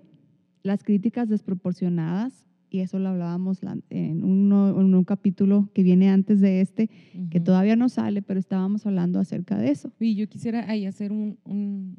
las 0.64 0.82
críticas 0.82 1.28
desproporcionadas, 1.28 2.44
y 2.70 2.80
eso 2.80 2.98
lo 2.98 3.10
hablábamos 3.10 3.60
en, 3.90 4.24
uno- 4.24 4.80
en 4.80 4.94
un 4.94 5.04
capítulo 5.04 5.70
que 5.74 5.84
viene 5.84 6.08
antes 6.10 6.40
de 6.40 6.60
este, 6.60 6.90
que 7.30 7.38
todavía 7.38 7.76
no 7.76 7.88
sale, 7.88 8.20
pero 8.22 8.40
estábamos 8.40 8.84
hablando 8.84 9.20
acerca 9.20 9.56
de 9.56 9.70
eso. 9.70 9.92
Y 10.00 10.16
yo 10.16 10.26
quisiera 10.28 10.68
ahí 10.68 10.84
hacer 10.86 11.12
un- 11.12 11.38
un- 11.44 11.98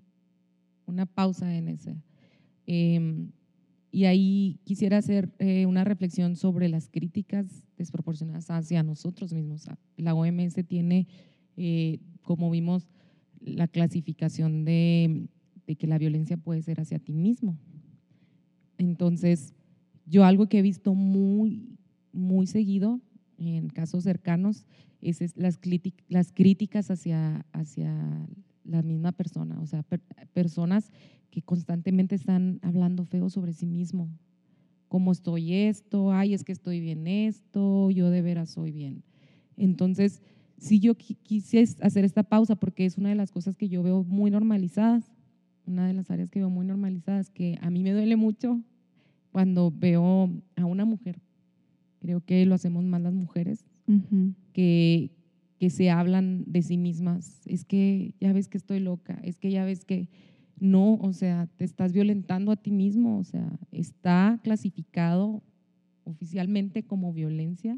una 0.87 1.05
pausa 1.05 1.55
en 1.55 1.69
ese. 1.69 1.95
Em, 2.65 3.29
y 3.91 4.03
ahí 4.05 4.59
quisiera 4.65 4.97
hacer 4.97 5.31
eh, 5.39 5.65
una 5.65 5.85
reflexión 5.85 6.35
sobre 6.35 6.67
las 6.67 6.89
críticas 6.89 7.45
desproporcionadas 7.77 8.49
hacia 8.49 8.83
nosotros 8.83 9.31
mismos. 9.31 9.69
La 9.95 10.13
OMS 10.13 10.61
tiene, 10.65 11.07
eh, 11.55 11.99
como 12.23 12.49
vimos, 12.49 12.89
la 13.39 13.67
clasificación 13.69 14.65
de, 14.65 15.27
de 15.67 15.75
que 15.77 15.87
la 15.87 15.97
violencia 15.99 16.35
puede 16.35 16.61
ser 16.63 16.81
hacia 16.81 16.99
ti 16.99 17.13
mismo. 17.13 17.57
Entonces, 18.77 19.53
yo 20.05 20.23
algo 20.25 20.47
que 20.47 20.59
he 20.59 20.61
visto 20.61 20.93
muy, 20.95 21.77
muy 22.11 22.47
seguido 22.47 23.01
en 23.37 23.69
casos 23.69 24.03
cercanos 24.03 24.65
es, 25.01 25.21
es 25.21 25.35
las, 25.37 25.59
las 26.07 26.31
críticas 26.31 26.91
hacia, 26.91 27.45
hacia 27.51 28.27
la 28.63 28.81
misma 28.81 29.11
persona, 29.11 29.59
o 29.61 29.67
sea, 29.67 29.83
per- 29.83 30.01
personas 30.33 30.91
que 31.29 31.41
constantemente 31.41 32.15
están 32.15 32.59
hablando 32.61 33.05
feo 33.05 33.29
sobre 33.29 33.53
sí 33.53 33.65
mismo. 33.65 34.09
¿Cómo 34.87 35.11
estoy 35.11 35.53
esto? 35.53 36.11
Ay, 36.11 36.33
es 36.33 36.43
que 36.43 36.51
estoy 36.51 36.79
bien 36.79 37.07
esto, 37.07 37.91
yo 37.91 38.09
de 38.09 38.21
veras 38.21 38.49
soy 38.51 38.71
bien. 38.71 39.03
Entonces, 39.57 40.21
si 40.57 40.79
yo 40.79 40.93
qui- 40.95 41.17
quise 41.23 41.61
hacer 41.81 42.05
esta 42.05 42.23
pausa 42.23 42.55
porque 42.55 42.85
es 42.85 42.97
una 42.97 43.09
de 43.09 43.15
las 43.15 43.31
cosas 43.31 43.55
que 43.57 43.67
yo 43.67 43.83
veo 43.83 44.03
muy 44.03 44.31
normalizadas, 44.31 45.11
una 45.67 45.87
de 45.87 45.93
las 45.93 46.09
áreas 46.11 46.29
que 46.29 46.39
veo 46.39 46.49
muy 46.49 46.65
normalizadas, 46.65 47.29
que 47.29 47.57
a 47.61 47.69
mí 47.69 47.83
me 47.83 47.91
duele 47.91 48.15
mucho 48.15 48.61
cuando 49.31 49.71
veo 49.71 50.29
a 50.55 50.65
una 50.65 50.85
mujer. 50.85 51.19
Creo 51.99 52.21
que 52.21 52.45
lo 52.45 52.55
hacemos 52.55 52.83
más 52.85 53.01
las 53.01 53.13
mujeres, 53.13 53.65
Ujú. 53.87 54.33
que, 54.53 55.11
que 55.59 55.69
se 55.69 55.89
hablan 55.89 56.43
de 56.47 56.61
sí 56.61 56.77
mismas. 56.77 57.41
Es 57.45 57.65
que 57.65 58.13
ya 58.19 58.31
ves 58.33 58.47
que 58.47 58.57
estoy 58.57 58.79
loca, 58.79 59.19
es 59.23 59.37
que 59.37 59.51
ya 59.51 59.65
ves 59.65 59.85
que 59.85 60.07
no, 60.59 60.93
o 60.95 61.11
sea, 61.13 61.47
te 61.57 61.65
estás 61.65 61.91
violentando 61.93 62.51
a 62.51 62.55
ti 62.55 62.71
mismo, 62.71 63.17
o 63.17 63.23
sea, 63.23 63.59
está 63.71 64.39
clasificado 64.43 65.43
oficialmente 66.05 66.83
como 66.83 67.11
violencia. 67.13 67.77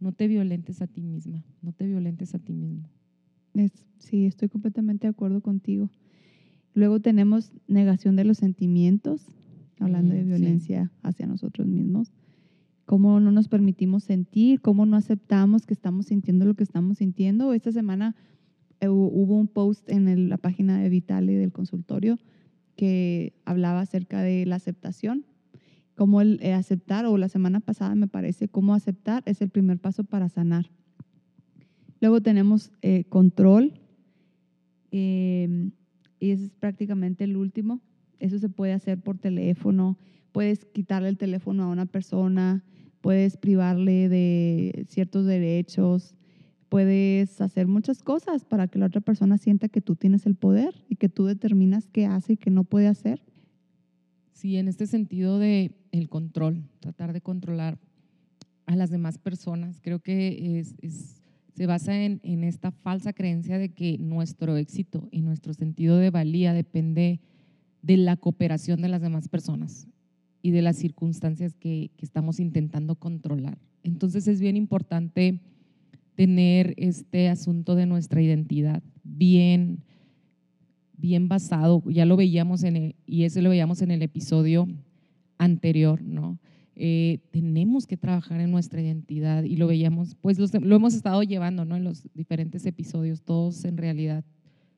No 0.00 0.12
te 0.12 0.28
violentes 0.28 0.82
a 0.82 0.86
ti 0.86 1.02
misma, 1.02 1.42
no 1.62 1.72
te 1.72 1.86
violentes 1.86 2.34
a 2.34 2.38
ti 2.38 2.52
mismo. 2.52 2.88
Es- 3.54 3.86
sí, 3.98 4.26
estoy 4.26 4.48
completamente 4.48 5.06
de 5.06 5.12
acuerdo 5.12 5.40
contigo. 5.40 5.88
Luego 6.74 7.00
tenemos 7.00 7.52
negación 7.68 8.16
de 8.16 8.24
los 8.24 8.38
sentimientos, 8.38 9.22
hablando 9.80 10.12
Mm, 10.12 10.16
de 10.16 10.22
sí. 10.22 10.28
violencia 10.28 10.90
hacia 11.02 11.26
nosotros 11.26 11.66
mismos. 11.66 12.12
Cómo 12.84 13.18
no 13.20 13.30
nos 13.32 13.48
permitimos 13.48 14.04
sentir, 14.04 14.60
cómo 14.60 14.84
no 14.84 14.96
aceptamos 14.96 15.64
que 15.66 15.72
estamos 15.74 16.06
sintiendo 16.06 16.44
lo 16.44 16.54
que 16.54 16.64
estamos 16.64 16.98
sintiendo. 16.98 17.52
Esta 17.54 17.72
semana 17.72 18.14
eh, 18.80 18.88
hu- 18.88 19.10
hubo 19.12 19.36
un 19.38 19.46
post 19.48 19.88
en 19.88 20.08
el- 20.08 20.28
la 20.28 20.36
página 20.36 20.78
de 20.82 20.88
Vitale 20.90 21.34
del 21.36 21.52
consultorio 21.52 22.18
que 22.76 23.32
hablaba 23.44 23.80
acerca 23.80 24.20
de 24.20 24.44
la 24.46 24.56
aceptación. 24.56 25.24
Cómo 25.94 26.20
el, 26.20 26.40
eh, 26.42 26.52
aceptar, 26.52 27.06
o 27.06 27.16
la 27.16 27.28
semana 27.28 27.60
pasada 27.60 27.94
me 27.94 28.08
parece, 28.08 28.48
cómo 28.48 28.74
aceptar 28.74 29.22
es 29.26 29.40
el 29.40 29.48
primer 29.48 29.78
paso 29.78 30.02
para 30.02 30.28
sanar. 30.28 30.70
Luego 32.00 32.20
tenemos 32.20 32.72
eh, 32.82 33.04
control, 33.04 33.74
eh, 34.90 35.70
y 36.24 36.30
ese 36.30 36.44
es 36.46 36.50
prácticamente 36.52 37.24
el 37.24 37.36
último. 37.36 37.80
Eso 38.18 38.38
se 38.38 38.48
puede 38.48 38.72
hacer 38.72 39.00
por 39.00 39.18
teléfono, 39.18 39.98
puedes 40.32 40.64
quitarle 40.64 41.08
el 41.08 41.18
teléfono 41.18 41.64
a 41.64 41.68
una 41.68 41.86
persona, 41.86 42.64
puedes 43.00 43.36
privarle 43.36 44.08
de 44.08 44.86
ciertos 44.88 45.26
derechos, 45.26 46.14
puedes 46.70 47.40
hacer 47.40 47.66
muchas 47.66 48.02
cosas 48.02 48.44
para 48.44 48.66
que 48.68 48.78
la 48.78 48.86
otra 48.86 49.00
persona 49.00 49.36
sienta 49.38 49.68
que 49.68 49.80
tú 49.80 49.94
tienes 49.96 50.26
el 50.26 50.34
poder 50.34 50.74
y 50.88 50.96
que 50.96 51.08
tú 51.08 51.26
determinas 51.26 51.86
qué 51.88 52.06
hace 52.06 52.32
y 52.32 52.36
qué 52.36 52.50
no 52.50 52.64
puede 52.64 52.86
hacer. 52.88 53.20
Sí, 54.32 54.56
en 54.56 54.68
este 54.68 54.86
sentido 54.86 55.38
de 55.38 55.72
el 55.92 56.08
control, 56.08 56.64
tratar 56.80 57.12
de 57.12 57.20
controlar 57.20 57.78
a 58.66 58.76
las 58.76 58.90
demás 58.90 59.18
personas, 59.18 59.80
creo 59.82 60.00
que 60.00 60.58
es, 60.58 60.74
es- 60.80 61.20
se 61.54 61.66
basa 61.66 62.04
en, 62.04 62.20
esta 62.44 62.72
falsa 62.72 63.12
creencia 63.12 63.58
de 63.58 63.70
que 63.70 63.96
nuestro 63.98 64.56
éxito 64.56 65.08
y 65.12 65.22
nuestro 65.22 65.54
sentido 65.54 65.96
de 65.98 66.10
valía 66.10 66.52
depende 66.52 67.20
de 67.82 67.96
la 67.96 68.16
cooperación 68.16 68.82
de 68.82 68.88
las 68.88 69.00
demás 69.00 69.28
personas 69.28 69.86
y 70.42 70.50
de 70.50 70.62
las 70.62 70.76
circunstancias 70.76 71.54
que, 71.54 71.90
que 71.96 72.04
estamos 72.04 72.40
intentando 72.40 72.96
controlar. 72.96 73.58
Entonces 73.84 74.26
es 74.26 74.40
bien 74.40 74.56
importante 74.56 75.40
tener 76.16 76.74
este 76.76 77.28
asunto 77.28 77.76
de 77.76 77.86
nuestra 77.86 78.20
identidad 78.20 78.82
bien, 79.04 79.84
bien 80.96 81.28
basado, 81.28 81.82
ya 81.86 82.04
lo 82.04 82.16
veíamos 82.16 82.64
en 82.64 82.76
el, 82.76 82.96
y 83.06 83.24
eso 83.24 83.40
lo 83.42 83.50
veíamos 83.50 83.80
en 83.82 83.90
el 83.90 84.02
episodio 84.02 84.66
anterior, 85.38 86.02
¿no? 86.02 86.38
Eh, 86.76 87.20
tenemos 87.30 87.86
que 87.86 87.96
trabajar 87.96 88.40
en 88.40 88.50
nuestra 88.50 88.80
identidad 88.82 89.44
y 89.44 89.56
lo 89.56 89.66
veíamos, 89.68 90.16
pues 90.16 90.38
los- 90.38 90.52
lo 90.54 90.74
hemos 90.76 90.94
estado 90.94 91.22
llevando, 91.22 91.64
¿no? 91.64 91.76
En 91.76 91.84
los 91.84 92.08
diferentes 92.14 92.66
episodios, 92.66 93.22
todos 93.22 93.64
en 93.64 93.76
realidad 93.76 94.24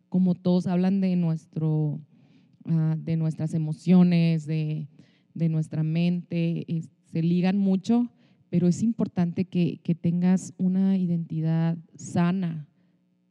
como 0.08 0.34
todos 0.34 0.66
hablan 0.66 1.00
de, 1.00 1.16
nuestro, 1.16 2.00
ah, 2.66 2.96
de 2.98 3.16
nuestras 3.16 3.54
emociones, 3.54 4.46
de, 4.46 4.88
de 5.34 5.48
nuestra 5.48 5.82
mente, 5.82 6.64
es- 6.72 6.90
se 7.04 7.22
ligan 7.22 7.56
mucho, 7.58 8.10
pero 8.50 8.68
es 8.68 8.82
importante 8.82 9.44
que, 9.46 9.78
que 9.82 9.94
tengas 9.94 10.52
una 10.58 10.96
identidad 10.96 11.76
sana. 11.96 12.66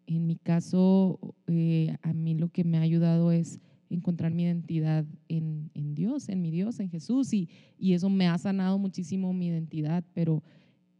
En 0.08 0.28
mi 0.28 0.36
caso, 0.36 1.20
eh, 1.48 1.96
a 2.02 2.14
mí 2.14 2.36
lo 2.36 2.50
que 2.50 2.64
me 2.64 2.78
ha 2.78 2.82
ayudado 2.82 3.32
es 3.32 3.60
encontrar 3.90 4.34
mi 4.34 4.44
identidad 4.44 5.06
en, 5.28 5.70
en 5.74 5.96
Dios, 5.96 6.30
en 6.30 6.42
mi 6.42 6.52
Dios, 6.52 6.80
en 6.80 6.90
Jesús, 6.90 7.34
y, 7.34 7.50
y 7.78 7.94
eso 7.94 8.10
me 8.10 8.28
ha 8.28 8.38
sanado 8.38 8.78
muchísimo 8.78 9.34
mi 9.34 9.48
identidad, 9.48 10.04
pero 10.14 10.44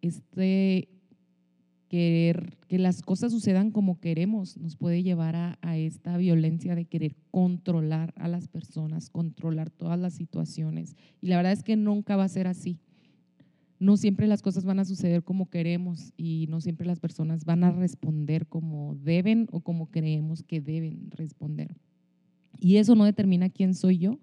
este 0.02 0.90
querer 1.88 2.58
que 2.68 2.80
las 2.80 3.02
cosas 3.02 3.32
sucedan 3.32 3.72
como 3.72 4.00
queremos 4.00 4.58
nos 4.58 4.76
puede 4.76 5.04
llevar 5.04 5.36
a, 5.36 5.60
a 5.62 5.78
esta 5.78 6.18
violencia 6.18 6.76
de 6.76 6.86
querer 6.86 7.16
controlar 7.32 8.14
a 8.18 8.28
las 8.28 8.48
personas, 8.48 9.10
controlar 9.10 9.70
todas 9.70 10.00
las 10.00 10.14
situaciones. 10.14 10.96
Y 11.22 11.28
la 11.28 11.38
verdad 11.38 11.52
es 11.52 11.64
que 11.64 11.76
nunca 11.76 12.16
va 12.16 12.24
a 12.24 12.30
ser 12.30 12.48
así. 12.48 12.80
No 13.78 13.98
siempre 13.98 14.28
las 14.28 14.42
cosas 14.42 14.66
van 14.66 14.80
a 14.80 14.86
suceder 14.86 15.24
como 15.24 15.50
queremos 15.50 16.14
y 16.18 16.48
no 16.50 16.62
siempre 16.62 16.88
las 16.88 17.00
personas 17.00 17.44
van 17.46 17.64
a 17.64 17.72
responder 17.72 18.48
como 18.48 18.96
deben 18.96 19.48
o 19.52 19.60
como 19.60 19.92
creemos 19.92 20.44
que 20.44 20.62
deben 20.62 21.12
responder. 21.12 21.76
Y 22.60 22.78
eso 22.78 22.96
no 22.96 23.06
determina 23.06 23.50
quién 23.50 23.74
soy 23.74 23.98
yo, 23.98 24.20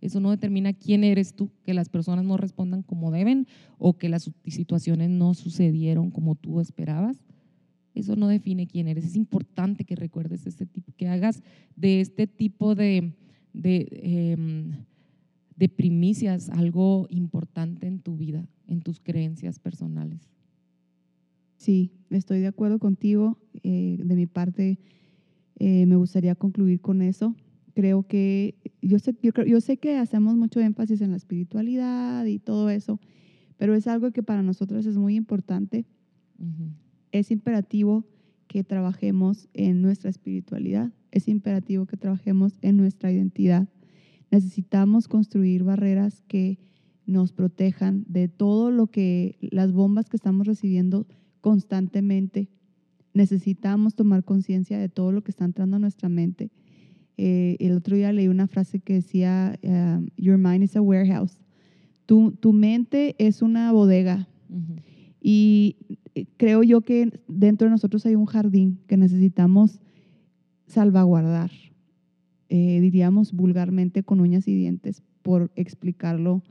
eso 0.00 0.20
no 0.20 0.30
determina 0.30 0.72
quién 0.72 1.04
eres 1.04 1.34
tú, 1.34 1.50
que 1.62 1.74
las 1.74 1.88
personas 1.88 2.24
no 2.24 2.36
respondan 2.36 2.82
como 2.82 3.10
deben 3.10 3.46
o 3.78 3.98
que 3.98 4.08
las 4.08 4.30
situaciones 4.46 5.10
no 5.10 5.34
sucedieron 5.34 6.10
como 6.10 6.34
tú 6.34 6.60
esperabas. 6.60 7.24
Eso 7.94 8.16
no 8.16 8.28
define 8.28 8.66
quién 8.66 8.88
eres. 8.88 9.04
Es 9.04 9.16
importante 9.16 9.84
que 9.84 9.96
recuerdes 9.96 10.46
este 10.46 10.64
tipo, 10.64 10.92
que 10.96 11.08
hagas 11.08 11.42
de 11.76 12.00
este 12.00 12.26
tipo 12.26 12.74
de, 12.74 13.12
de, 13.52 13.88
em, 14.02 14.72
de 15.56 15.68
primicias 15.68 16.48
algo 16.50 17.06
importante 17.10 17.86
en 17.86 18.00
tu 18.00 18.16
vida, 18.16 18.48
en 18.68 18.80
tus 18.80 19.00
creencias 19.00 19.58
personales. 19.58 20.30
Sí, 21.56 21.92
estoy 22.08 22.40
de 22.40 22.46
acuerdo 22.46 22.78
contigo. 22.78 23.36
Eh, 23.62 23.98
de 24.02 24.14
mi 24.14 24.26
parte, 24.26 24.78
eh, 25.58 25.84
me 25.84 25.96
gustaría 25.96 26.34
concluir 26.34 26.80
con 26.80 27.02
eso. 27.02 27.34
Creo 27.80 28.02
que 28.06 28.56
yo 28.82 28.98
sé, 28.98 29.16
yo, 29.22 29.32
creo- 29.32 29.46
yo 29.46 29.58
sé 29.62 29.78
que 29.78 29.96
hacemos 29.96 30.36
mucho 30.36 30.60
énfasis 30.60 31.00
en 31.00 31.12
la 31.12 31.16
espiritualidad 31.16 32.26
y 32.26 32.38
todo 32.38 32.68
eso, 32.68 33.00
pero 33.56 33.74
es 33.74 33.86
algo 33.86 34.10
que 34.10 34.22
para 34.22 34.42
nosotros 34.42 34.84
es 34.84 34.98
muy 34.98 35.14
importante. 35.16 35.86
Ujú. 36.38 36.74
Es 37.10 37.30
imperativo 37.30 38.04
que 38.48 38.64
trabajemos 38.64 39.48
en 39.54 39.80
nuestra 39.80 40.10
espiritualidad. 40.10 40.92
Es 41.10 41.26
imperativo 41.26 41.86
que 41.86 41.96
trabajemos 41.96 42.58
en 42.60 42.76
nuestra 42.76 43.10
identidad. 43.12 43.66
Necesitamos 44.30 45.08
construir 45.08 45.64
barreras 45.64 46.20
que 46.28 46.58
nos 47.06 47.32
protejan 47.32 48.04
de 48.08 48.28
todo 48.28 48.70
lo 48.70 48.88
que 48.88 49.38
las 49.40 49.72
bombas 49.72 50.10
que 50.10 50.18
estamos 50.18 50.46
recibiendo 50.46 51.06
constantemente. 51.40 52.50
Necesitamos 53.14 53.94
tomar 53.94 54.22
conciencia 54.22 54.78
de 54.78 54.90
todo 54.90 55.12
lo 55.12 55.22
que 55.24 55.30
está 55.30 55.46
entrando 55.46 55.76
a 55.76 55.80
nuestra 55.80 56.10
mente. 56.10 56.50
Eh, 57.22 57.56
el 57.60 57.72
otro 57.76 57.96
día 57.96 58.14
leí 58.14 58.28
una 58.28 58.46
frase 58.46 58.80
que 58.80 58.94
decía, 58.94 59.58
um, 59.62 60.06
Your 60.16 60.38
mind 60.38 60.62
is 60.64 60.74
a 60.74 60.80
warehouse. 60.80 61.36
Tu, 62.06 62.32
tu 62.32 62.54
mente 62.54 63.14
es 63.18 63.42
una 63.42 63.70
bodega 63.72 64.26
Ujú. 64.48 64.76
y 65.20 65.76
eh, 66.14 66.24
creo 66.38 66.62
yo 66.62 66.80
que 66.80 67.10
dentro 67.28 67.66
de 67.66 67.72
nosotros 67.72 68.06
hay 68.06 68.14
un 68.14 68.24
jardín 68.24 68.78
que 68.86 68.96
necesitamos 68.96 69.80
salvaguardar, 70.66 71.50
eh, 72.48 72.80
diríamos 72.80 73.32
vulgarmente 73.34 74.02
con 74.02 74.20
uñas 74.20 74.48
y 74.48 74.54
dientes, 74.54 75.02
por 75.20 75.50
explicarlo, 75.56 76.42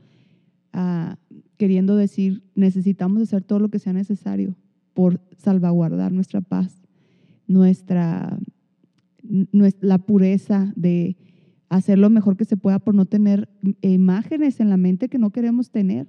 ah, 0.72 1.16
queriendo 1.56 1.96
decir, 1.96 2.44
necesitamos 2.54 3.20
hacer 3.22 3.42
todo 3.42 3.58
lo 3.58 3.70
que 3.70 3.80
sea 3.80 3.92
necesario 3.92 4.54
por 4.94 5.20
salvaguardar 5.36 6.12
nuestra 6.12 6.40
paz, 6.42 6.80
nuestra, 7.48 8.38
nues- 8.38 8.54
la 9.80 9.98
pureza 9.98 10.72
de 10.76 11.16
hacer 11.68 11.98
lo 11.98 12.10
mejor 12.10 12.36
que 12.36 12.44
se 12.44 12.56
pueda 12.56 12.78
por 12.80 12.94
no 12.94 13.06
tener 13.06 13.48
imágenes 13.80 14.60
en 14.60 14.70
la 14.70 14.76
mente 14.76 15.08
que 15.08 15.18
no 15.18 15.30
queremos 15.30 15.70
tener. 15.70 16.08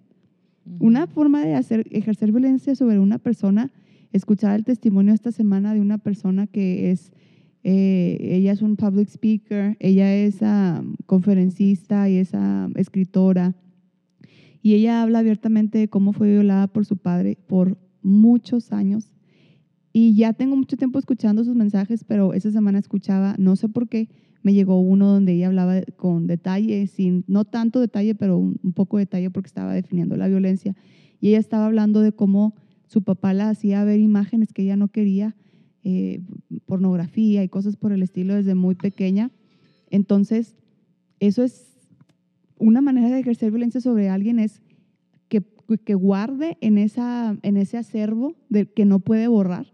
Una 0.80 1.08
forma 1.08 1.44
de 1.44 1.56
hacer, 1.56 1.86
ejercer 1.92 2.32
violencia 2.32 2.76
sobre 2.76 3.00
una 3.00 3.20
persona, 3.20 3.72
escuchar 4.12 4.56
el 4.56 4.66
testimonio 4.66 5.14
esta 5.14 5.32
semana 5.32 5.74
de 5.74 5.82
una 5.82 5.98
persona 5.98 6.48
que 6.48 6.92
es, 6.92 7.12
eh, 7.64 8.18
ella 8.20 8.52
es 8.52 8.62
un 8.62 8.76
public 8.76 9.08
speaker, 9.08 9.78
ella 9.80 10.14
es 10.14 10.40
conferencista 11.06 12.10
y 12.10 12.18
es 12.18 12.32
escritora, 12.76 13.56
y 14.64 14.76
ella 14.76 15.02
habla 15.02 15.20
abiertamente 15.20 15.78
de 15.78 15.88
cómo 15.88 16.14
fue 16.14 16.32
violada 16.32 16.68
por 16.68 16.86
su 16.86 16.98
padre 16.98 17.38
por 17.48 17.78
muchos 18.02 18.72
años. 18.72 19.12
Y 19.93 20.15
ya 20.15 20.34
tengo 20.34 20.56
mucho 20.56 20.77
tiempo 20.77 20.99
escuchando 20.99 21.43
sus 21.43 21.56
mensajes, 21.56 22.04
pero 22.06 22.34
esa 22.34 22.51
semana 22.51 22.80
escuchaba, 22.80 23.36
no 23.38 23.56
sé 23.56 23.67
por 23.67 23.89
qué, 23.89 24.10
me 24.41 24.54
llegó 24.54 24.80
uno 24.80 25.08
donde 25.08 25.34
ella 25.34 25.47
hablaba 25.47 25.82
con 25.97 26.27
detalle, 26.27 26.88
sin, 26.88 27.23
no 27.27 27.45
tanto 27.45 27.80
detalle, 27.80 28.15
pero 28.15 28.38
un, 28.38 28.58
poco 28.73 28.97
de 28.97 29.04
detalle 29.04 29.30
porque 29.30 29.47
estaba 29.47 29.73
definiendo 29.73 30.15
la 30.15 30.27
violencia. 30.27 30.75
Y 31.19 31.30
ella 31.30 31.39
estaba 31.39 31.65
hablando 31.65 32.01
de 32.01 32.12
cómo 32.12 32.56
su 32.88 33.04
papá 33.04 33.34
la 33.34 33.49
hacía 33.49 33.84
ver 33.84 33.99
imágenes 33.99 34.54
que 34.54 34.63
ella 34.63 34.77
no 34.77 34.88
quería, 34.88 35.36
eh, 35.84 36.21
pornografía 36.65 37.43
y 37.43 37.49
cosas 37.49 37.75
por 37.75 37.91
el 37.91 38.01
estilo 38.01 38.34
desde 38.36 38.56
muy 38.56 38.75
pequeña. 38.75 39.32
Entonces, 39.89 40.56
eso 41.19 41.43
es 41.43 41.77
una 42.58 42.82
manera 42.82 43.10
de 43.10 43.19
ejercer 43.19 43.51
violencia 43.51 43.82
sobre 43.82 44.10
alguien 44.10 44.39
es 44.39 44.62
que, 45.27 45.43
que 45.84 45.95
guarde 45.95 46.58
en, 46.62 46.77
esa, 46.77 47.38
en 47.43 47.58
ese 47.58 47.77
acervo 47.77 48.36
de, 48.49 48.71
que 48.71 48.86
no 48.86 48.99
puede 48.99 49.27
borrar 49.27 49.71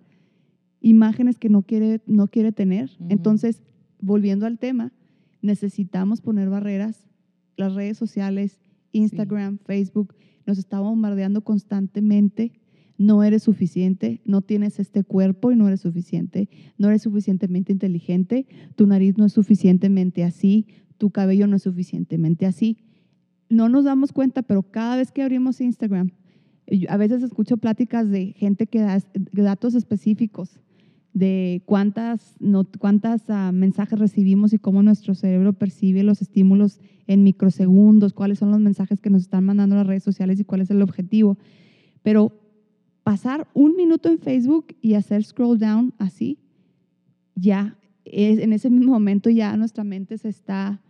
imágenes 0.82 1.38
que 1.38 1.50
no 1.50 1.64
quiere, 1.64 2.02
no 2.06 2.28
quiere 2.28 2.52
tener. 2.52 2.92
Entonces, 3.10 3.64
volviendo 4.00 4.46
al 4.46 4.60
tema, 4.60 4.94
necesitamos 5.42 6.22
poner 6.22 6.50
barreras. 6.50 7.08
Las 7.56 7.74
redes 7.74 7.98
sociales, 7.98 8.60
Instagram, 8.92 9.58
Facebook, 9.60 10.16
nos 10.46 10.58
está 10.58 10.80
bombardeando 10.80 11.44
constantemente. 11.44 12.54
No 12.98 13.24
eres 13.24 13.44
suficiente, 13.44 14.22
no 14.26 14.42
tienes 14.42 14.80
este 14.80 15.04
cuerpo 15.04 15.52
y 15.52 15.56
no 15.56 15.68
eres 15.68 15.82
suficiente, 15.82 16.50
no 16.80 16.88
eres 16.88 17.04
suficientemente 17.04 17.72
inteligente, 17.72 18.48
tu 18.76 18.88
nariz 18.88 19.20
no 19.20 19.26
es 19.26 19.34
suficientemente 19.34 20.24
así, 20.24 20.66
tu 20.98 21.12
cabello 21.12 21.46
no 21.46 21.58
es 21.58 21.64
suficientemente 21.64 22.48
así. 22.48 22.78
No 23.50 23.70
nos 23.70 23.86
damos 23.86 24.12
cuenta, 24.12 24.42
pero 24.42 24.64
cada 24.64 24.96
vez 24.98 25.12
que 25.12 25.22
abrimos 25.22 25.62
Instagram, 25.62 26.10
a 26.90 26.98
veces 26.98 27.22
escucho 27.22 27.58
pláticas 27.58 28.10
de 28.10 28.34
gente 28.34 28.66
que 28.66 28.80
da 28.80 29.00
datos 29.32 29.76
específicos 29.76 30.60
de 31.18 31.64
cuántas, 31.66 32.36
no, 32.40 32.68
cuántas 32.78 33.28
ah, 33.30 33.52
mensajes 33.52 33.98
recibimos 33.98 34.54
y 34.54 34.60
cómo 34.60 34.84
nuestro 34.84 35.16
cerebro 35.16 35.54
percibe 35.54 36.04
los 36.04 36.22
estímulos 36.22 36.80
en 37.08 37.24
microsegundos, 37.24 38.14
cuáles 38.14 38.38
son 38.38 38.52
los 38.52 38.60
mensajes 38.60 39.02
que 39.02 39.10
nos 39.10 39.24
están 39.24 39.44
mandando 39.44 39.76
las 39.76 39.88
redes 39.88 40.04
sociales 40.04 40.40
y 40.40 40.44
cuál 40.44 40.62
es 40.62 40.70
el 40.70 40.82
objetivo. 40.82 41.38
Pero 42.04 42.34
pasar 43.04 43.48
un 43.56 43.76
minuto 43.76 44.10
en 44.10 44.20
Facebook 44.20 44.68
y 44.80 44.94
hacer 44.94 45.24
scroll 45.24 45.58
down 45.58 45.94
así, 45.98 46.38
ya 47.34 47.78
es, 48.06 48.38
en 48.40 48.54
ese 48.54 48.70
mismo 48.70 48.92
momento 48.92 49.32
ya 49.32 49.58
nuestra 49.58 49.84
mente 49.84 50.20
se 50.20 50.30
está, 50.30 50.82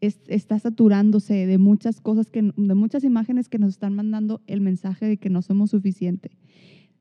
es- 0.00 0.20
está 0.28 0.58
saturándose 0.60 1.46
de 1.46 1.58
muchas 1.58 2.00
cosas, 2.00 2.30
que, 2.30 2.42
de 2.56 2.74
muchas 2.74 3.02
imágenes 3.02 3.48
que 3.48 3.58
nos 3.58 3.70
están 3.70 3.94
mandando 3.96 4.40
el 4.46 4.60
mensaje 4.60 5.06
de 5.06 5.16
que 5.16 5.30
no 5.30 5.42
somos 5.42 5.70
suficientes. 5.70 6.32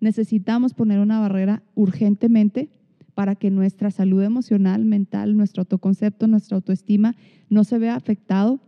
Necesitamos 0.03 0.73
poner 0.73 0.99
una 0.99 1.21
barrera 1.21 1.63
urgentemente 1.75 2.69
para 3.15 3.35
que 3.35 3.49
nuestra 3.49 3.89
salud 3.89 4.21
emocional, 4.21 4.83
mental, 4.83 5.37
nuestro 5.37 5.61
autoconcepto, 5.61 6.27
nuestra 6.27 6.57
autoestima 6.57 7.15
no 7.49 7.63
se 7.63 7.77
vea 7.77 7.95
afectado 7.95 8.59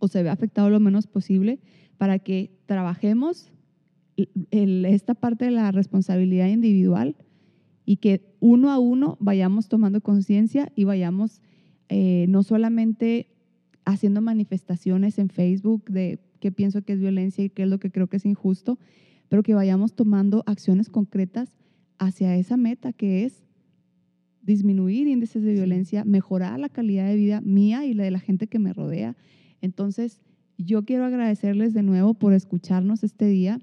o 0.00 0.08
se 0.08 0.24
vea 0.24 0.32
afectado 0.32 0.68
lo 0.68 0.80
menos 0.80 1.06
posible 1.06 1.60
para 1.98 2.18
que 2.18 2.50
trabajemos 2.66 3.52
esta 4.50 5.14
parte 5.14 5.44
de 5.44 5.52
la 5.52 5.70
responsabilidad 5.70 6.48
individual 6.48 7.14
y 7.84 7.98
que 7.98 8.34
uno 8.40 8.72
a 8.72 8.80
uno 8.80 9.18
vayamos 9.20 9.68
tomando 9.68 10.00
conciencia 10.00 10.72
y 10.74 10.82
vayamos 10.82 11.42
eh, 11.88 12.26
no 12.28 12.42
solamente 12.42 13.28
haciendo 13.84 14.20
manifestaciones 14.20 15.20
en 15.20 15.28
Facebook 15.28 15.84
de 15.88 16.18
qué 16.40 16.50
pienso 16.50 16.82
que 16.82 16.94
es 16.94 16.98
violencia 16.98 17.44
y 17.44 17.50
qué 17.50 17.62
es 17.62 17.68
lo 17.68 17.78
que 17.78 17.92
creo 17.92 18.08
que 18.08 18.16
es 18.16 18.26
injusto, 18.26 18.80
pero 19.28 19.42
que 19.42 19.54
vayamos 19.54 19.94
tomando 19.94 20.42
acciones 20.46 20.88
concretas 20.88 21.52
hacia 21.98 22.36
esa 22.36 22.56
meta 22.56 22.92
que 22.92 23.24
es 23.24 23.42
disminuir 24.42 25.08
índices 25.08 25.42
de 25.42 25.52
violencia, 25.52 26.04
mejorar 26.04 26.60
la 26.60 26.68
calidad 26.68 27.08
de 27.08 27.16
vida 27.16 27.40
mía 27.40 27.84
y 27.84 27.94
la 27.94 28.04
de 28.04 28.12
la 28.12 28.20
gente 28.20 28.46
que 28.46 28.60
me 28.60 28.72
rodea. 28.72 29.16
Entonces, 29.60 30.20
yo 30.56 30.84
quiero 30.84 31.04
agradecerles 31.04 31.74
de 31.74 31.82
nuevo 31.82 32.14
por 32.14 32.32
escucharnos 32.32 33.02
este 33.02 33.26
día. 33.26 33.60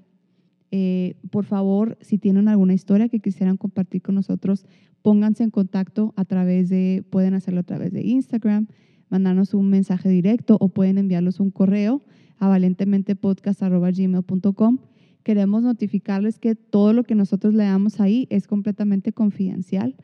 Eh, 0.70 1.14
por 1.30 1.46
favor, 1.46 1.96
si 2.00 2.18
tienen 2.18 2.48
alguna 2.48 2.74
historia 2.74 3.08
que 3.08 3.20
quisieran 3.20 3.56
compartir 3.56 4.02
con 4.02 4.14
nosotros, 4.14 4.66
pónganse 5.02 5.42
en 5.42 5.50
contacto 5.50 6.14
a 6.16 6.24
través 6.24 6.68
de, 6.68 7.02
pueden 7.10 7.34
hacerlo 7.34 7.58
a 7.60 7.64
través 7.64 7.92
de 7.92 8.02
Instagram, 8.02 8.68
mandarnos 9.08 9.54
un 9.54 9.70
mensaje 9.70 10.08
directo 10.08 10.56
o 10.60 10.68
pueden 10.68 10.98
enviarlos 10.98 11.40
un 11.40 11.50
correo 11.50 12.02
a 12.38 12.46
valentementepodcast.gmail.com. 12.48 14.78
Queremos 15.24 15.62
notificarles 15.62 16.38
que 16.38 16.54
todo 16.54 16.92
lo 16.92 17.02
que 17.02 17.14
nosotros 17.14 17.54
leamos 17.54 17.98
ahí 17.98 18.28
es 18.30 18.46
completamente 18.46 19.12
confidencial 19.12 19.96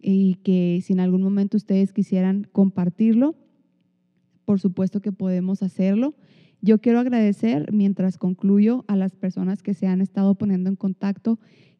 y 0.00 0.34
que 0.44 0.80
si 0.84 0.92
en 0.92 1.00
algún 1.00 1.22
momento 1.22 1.56
ustedes 1.56 1.92
quisieran 1.92 2.46
compartirlo, 2.52 3.34
por 4.44 4.60
supuesto 4.60 5.00
que 5.00 5.12
podemos 5.12 5.62
hacerlo. 5.62 6.14
Yo 6.60 6.78
quiero 6.78 6.98
agradecer, 6.98 7.72
mientras 7.72 8.18
concluyo, 8.18 8.84
a 8.86 8.96
las 8.96 9.16
personas 9.16 9.62
que 9.62 9.72
se 9.72 9.86
han 9.86 10.02
estado 10.02 10.34
poniendo 10.34 10.68
en 10.68 10.76
contacto, 10.76 11.38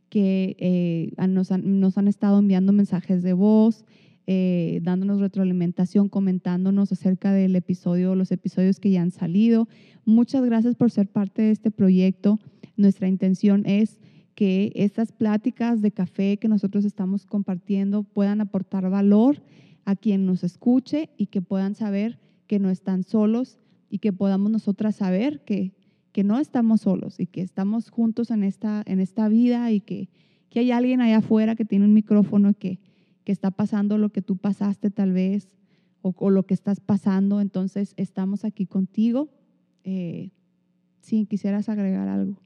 que 0.09 0.57
eh, 0.59 1.13
nos, 1.29 1.53
han, 1.53 1.81
nos, 1.81 1.99
han, 1.99 2.09
estado 2.09 2.39
enviando 2.39 2.73
mensajes 2.73 3.23
de 3.23 3.35
voz, 3.35 3.85
eh, 4.27 4.81
dándonos 4.83 5.21
retroalimentación, 5.21 6.09
comentándonos 6.09 6.93
acerca 6.93 7.33
del 7.33 7.57
episodio, 7.57 8.15
los 8.15 8.33
episodios 8.33 8.81
que 8.81 8.91
ya 8.91 9.03
han 9.03 9.11
salido. 9.11 9.69
Muchas 10.07 10.45
gracias 10.45 10.77
por 10.77 10.91
ser 10.91 11.09
parte 11.09 11.43
de 11.43 11.51
este 11.51 11.71
proyecto. 11.71 12.39
Nuestra 12.81 13.09
intención 13.09 13.67
es 13.67 13.99
que 14.35 14.73
estas 14.75 15.13
pláticas 15.13 15.83
de 15.83 15.91
café 15.91 16.39
que 16.39 16.49
nosotros 16.49 16.87
estamos 16.87 17.27
compartiendo 17.27 18.05
puedan 18.05 18.41
aportar 18.41 18.89
valor 18.89 19.43
a 19.85 19.97
quien 19.97 20.25
nos 20.25 20.45
escuche 20.45 21.11
y 21.19 21.27
que 21.27 21.43
puedan 21.43 21.75
saber 21.75 22.19
que 22.47 22.59
no 22.59 22.71
están 22.71 23.03
solos 23.03 23.59
y 23.91 23.99
que 23.99 24.15
podamos 24.15 24.51
nosotras 24.51 24.97
saber 24.97 25.45
que, 25.45 25.75
que 26.13 26.25
no 26.25 26.39
estamos 26.39 26.81
solos 26.81 27.21
y 27.21 27.27
que 27.27 27.43
estamos 27.43 27.91
juntos 27.91 28.31
en 28.31 28.45
esta, 28.45 28.83
en 28.87 28.99
esta 28.99 29.29
vida 29.29 29.71
y 29.73 29.83
que, 29.83 30.09
que 30.49 30.61
hay 30.61 30.71
alguien 30.71 31.03
allá 31.03 31.19
afuera 31.19 31.57
que 31.57 31.67
tiene 31.67 31.85
un 31.85 31.93
micrófono 31.93 32.49
y 32.49 32.55
que, 32.55 32.81
que 33.25 33.33
está 33.33 33.51
pasando 33.51 33.99
lo 33.99 34.09
que 34.09 34.23
tú 34.23 34.39
pasaste 34.39 34.89
tal 34.89 35.13
vez 35.13 35.55
o, 36.01 36.31
lo 36.31 36.47
que 36.47 36.55
estás 36.55 36.81
pasando. 36.81 37.43
Entonces 37.43 37.93
estamos 37.99 38.47
aquí 38.47 38.65
contigo. 38.65 39.29
Eh, 39.85 40.31
si 41.01 41.27
quisieras 41.27 41.69
agregar 41.69 42.09
algo. 42.09 42.41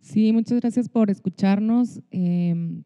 Sí, 0.00 0.32
muchas 0.32 0.60
gracias 0.60 0.88
por 0.88 1.10
escucharnos. 1.10 2.00
Em, 2.10 2.82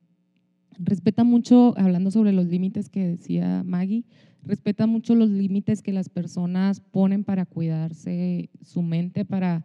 respeta 0.78 1.24
mucho, 1.24 1.74
hablando 1.76 2.10
sobre 2.10 2.32
los 2.32 2.46
límites 2.46 2.88
que 2.88 3.06
decía 3.06 3.62
Maggie, 3.64 4.04
respeta 4.42 4.86
mucho 4.86 5.14
los 5.14 5.30
límites 5.30 5.82
que 5.82 5.92
las 5.92 6.08
personas 6.08 6.80
ponen 6.80 7.24
para 7.24 7.46
cuidarse 7.46 8.50
su 8.62 8.82
mente, 8.82 9.24
para, 9.24 9.64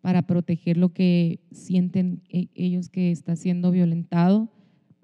para 0.00 0.26
proteger 0.26 0.76
lo 0.76 0.92
que 0.92 1.40
sienten 1.52 2.22
e, 2.28 2.48
ellos 2.54 2.88
que 2.88 3.12
está 3.12 3.36
siendo 3.36 3.70
violentado, 3.70 4.50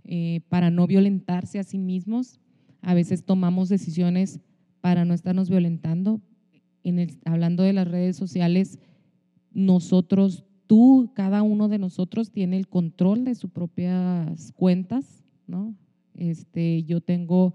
eh, 0.05 0.41
para 0.49 0.71
no 0.71 0.87
violentarse 0.87 1.59
a 1.59 1.65
sí 1.65 1.79
mismos. 1.79 2.41
A 2.81 2.95
veces 2.95 3.25
tomamos 3.25 3.69
decisiones 3.69 4.41
para 4.81 5.05
no 5.05 5.15
estarnos 5.15 5.49
violentando. 5.49 6.21
Hablando 7.25 7.63
de 7.63 7.73
las 7.73 7.87
redes 7.87 8.17
sociales, 8.17 8.81
nosotros, 9.53 10.45
tú, 10.73 11.11
cada 11.13 11.43
uno 11.43 11.69
de 11.69 11.77
nosotros 11.77 12.31
tiene 12.31 12.57
el 12.57 12.67
control 12.67 13.25
de 13.25 13.35
sus 13.35 13.51
propias 13.51 14.53
cuentas, 14.53 15.23
¿no? 15.47 15.75
Este, 16.15 16.83
yo 16.85 17.03
tengo 17.03 17.53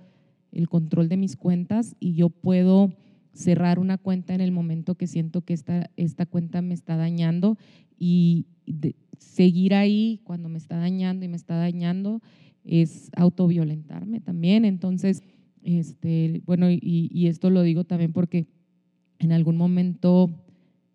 el 0.52 0.70
control 0.70 1.10
de 1.10 1.18
mis 1.18 1.36
cuentas 1.36 1.96
y 2.00 2.14
yo 2.14 2.30
puedo 2.30 2.94
cerrar 3.34 3.80
una 3.80 3.98
cuenta 3.98 4.36
en 4.36 4.42
el 4.42 4.52
momento 4.52 4.94
que 4.94 5.08
siento 5.08 5.42
que 5.42 5.56
esta, 5.56 5.90
esta 5.98 6.28
cuenta 6.28 6.62
me 6.62 6.76
está 6.76 6.96
dañando 6.96 7.58
y 7.98 8.46
seguir 9.18 9.74
ahí 9.74 10.22
cuando 10.24 10.48
me 10.48 10.60
está 10.60 10.78
dañando 10.78 11.26
y 11.26 11.28
me 11.28 11.38
está 11.38 11.56
dañando 11.56 12.22
es 12.64 13.10
autoviolentarme 13.16 14.20
también. 14.20 14.64
Entonces, 14.64 15.24
este, 15.64 16.44
bueno, 16.46 16.70
y, 16.70 16.80
y 16.84 17.26
esto 17.26 17.50
lo 17.50 17.64
digo 17.64 17.84
también 17.84 18.14
porque 18.14 18.46
en 19.18 19.32
algún 19.32 19.58
momento 19.58 20.30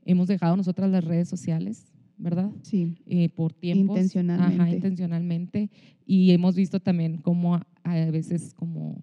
hemos 0.05 0.29
dejado 0.29 0.57
nosotras 0.57 0.89
las 0.89 1.03
redes 1.03 1.29
sociales, 1.29 1.92
¿verdad? 2.23 2.51
Sí. 2.63 2.97
Eh, 3.07 3.29
por 3.29 3.53
tiempos. 3.53 3.97
Intencionalmente. 3.97 4.63
Ajá, 4.63 4.71
intencionalmente. 4.71 5.71
Y 6.07 6.31
hemos 6.31 6.55
visto 6.55 6.81
también 6.81 7.19
cómo 7.19 7.61
a 7.83 8.11
veces 8.11 8.55
como 8.55 9.01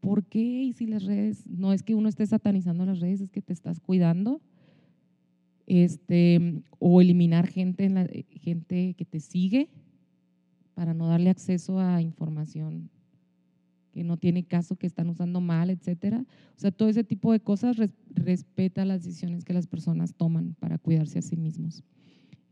¿Por 0.00 0.24
qué? 0.24 0.40
Y 0.40 0.72
si 0.72 0.86
las 0.86 1.04
redes, 1.04 1.46
no 1.46 1.72
es 1.72 1.82
que 1.82 1.94
uno 1.94 2.08
esté 2.08 2.26
satanizando 2.26 2.86
las 2.86 3.00
redes, 3.00 3.20
es 3.20 3.30
que 3.30 3.42
te 3.42 3.52
estás 3.52 3.80
cuidando. 3.80 4.40
Este, 5.66 6.62
o 6.78 7.00
eliminar 7.00 7.46
gente, 7.46 7.84
en 7.84 7.94
la, 7.94 8.08
gente 8.32 8.94
que 8.94 9.04
te 9.04 9.20
sigue 9.20 9.68
para 10.74 10.94
no 10.94 11.06
darle 11.06 11.30
acceso 11.30 11.78
a 11.78 12.02
información 12.02 12.90
que 13.92 14.02
no 14.04 14.16
tiene 14.16 14.44
caso, 14.44 14.76
que 14.76 14.86
están 14.86 15.08
usando 15.10 15.40
mal, 15.40 15.68
etcétera. 15.68 16.24
O 16.56 16.60
sea, 16.60 16.70
todo 16.70 16.88
ese 16.88 17.04
tipo 17.04 17.32
de 17.32 17.40
cosas 17.40 17.76
respeta 18.08 18.84
las 18.84 19.04
decisiones 19.04 19.44
que 19.44 19.52
las 19.52 19.66
personas 19.66 20.14
toman 20.14 20.54
para 20.58 20.78
cuidarse 20.78 21.18
a 21.18 21.22
sí 21.22 21.36
mismos. 21.36 21.84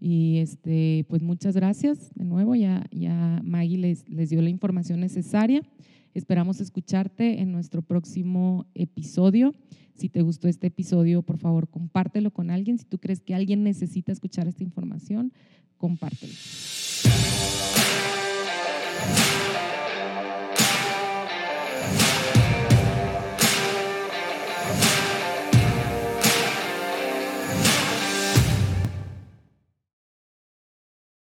Y 0.01 0.39
este, 0.39 1.05
pues 1.09 1.23
muchas 1.23 1.55
gracias 1.55 2.15
de 2.15 2.25
nuevo, 2.25 2.55
ya, 2.55 2.87
ya 2.91 3.41
Maggie 3.45 3.79
les, 3.79 4.09
les 4.09 4.31
dio 4.31 4.41
la 4.43 4.51
información 4.51 5.01
necesaria. 5.01 5.63
Esperamos 6.15 6.61
escucharte 6.61 7.41
en 7.41 7.53
nuestro 7.53 7.83
próximo 7.83 8.67
episodio. 8.75 9.55
Si 9.95 10.09
te 10.09 10.23
gustó 10.23 10.49
este 10.49 10.69
episodio, 10.69 11.23
por 11.23 11.39
favor, 11.39 11.69
compártelo 11.69 12.31
con 12.33 12.51
alguien. 12.51 12.79
Si 12.79 12.85
tú 12.85 12.99
crees 12.99 13.21
que 13.21 13.35
alguien 13.35 13.65
necesita 13.65 14.13
escuchar 14.13 14.47
esta 14.47 14.63
información, 14.63 15.33
compártelo. 15.77 16.33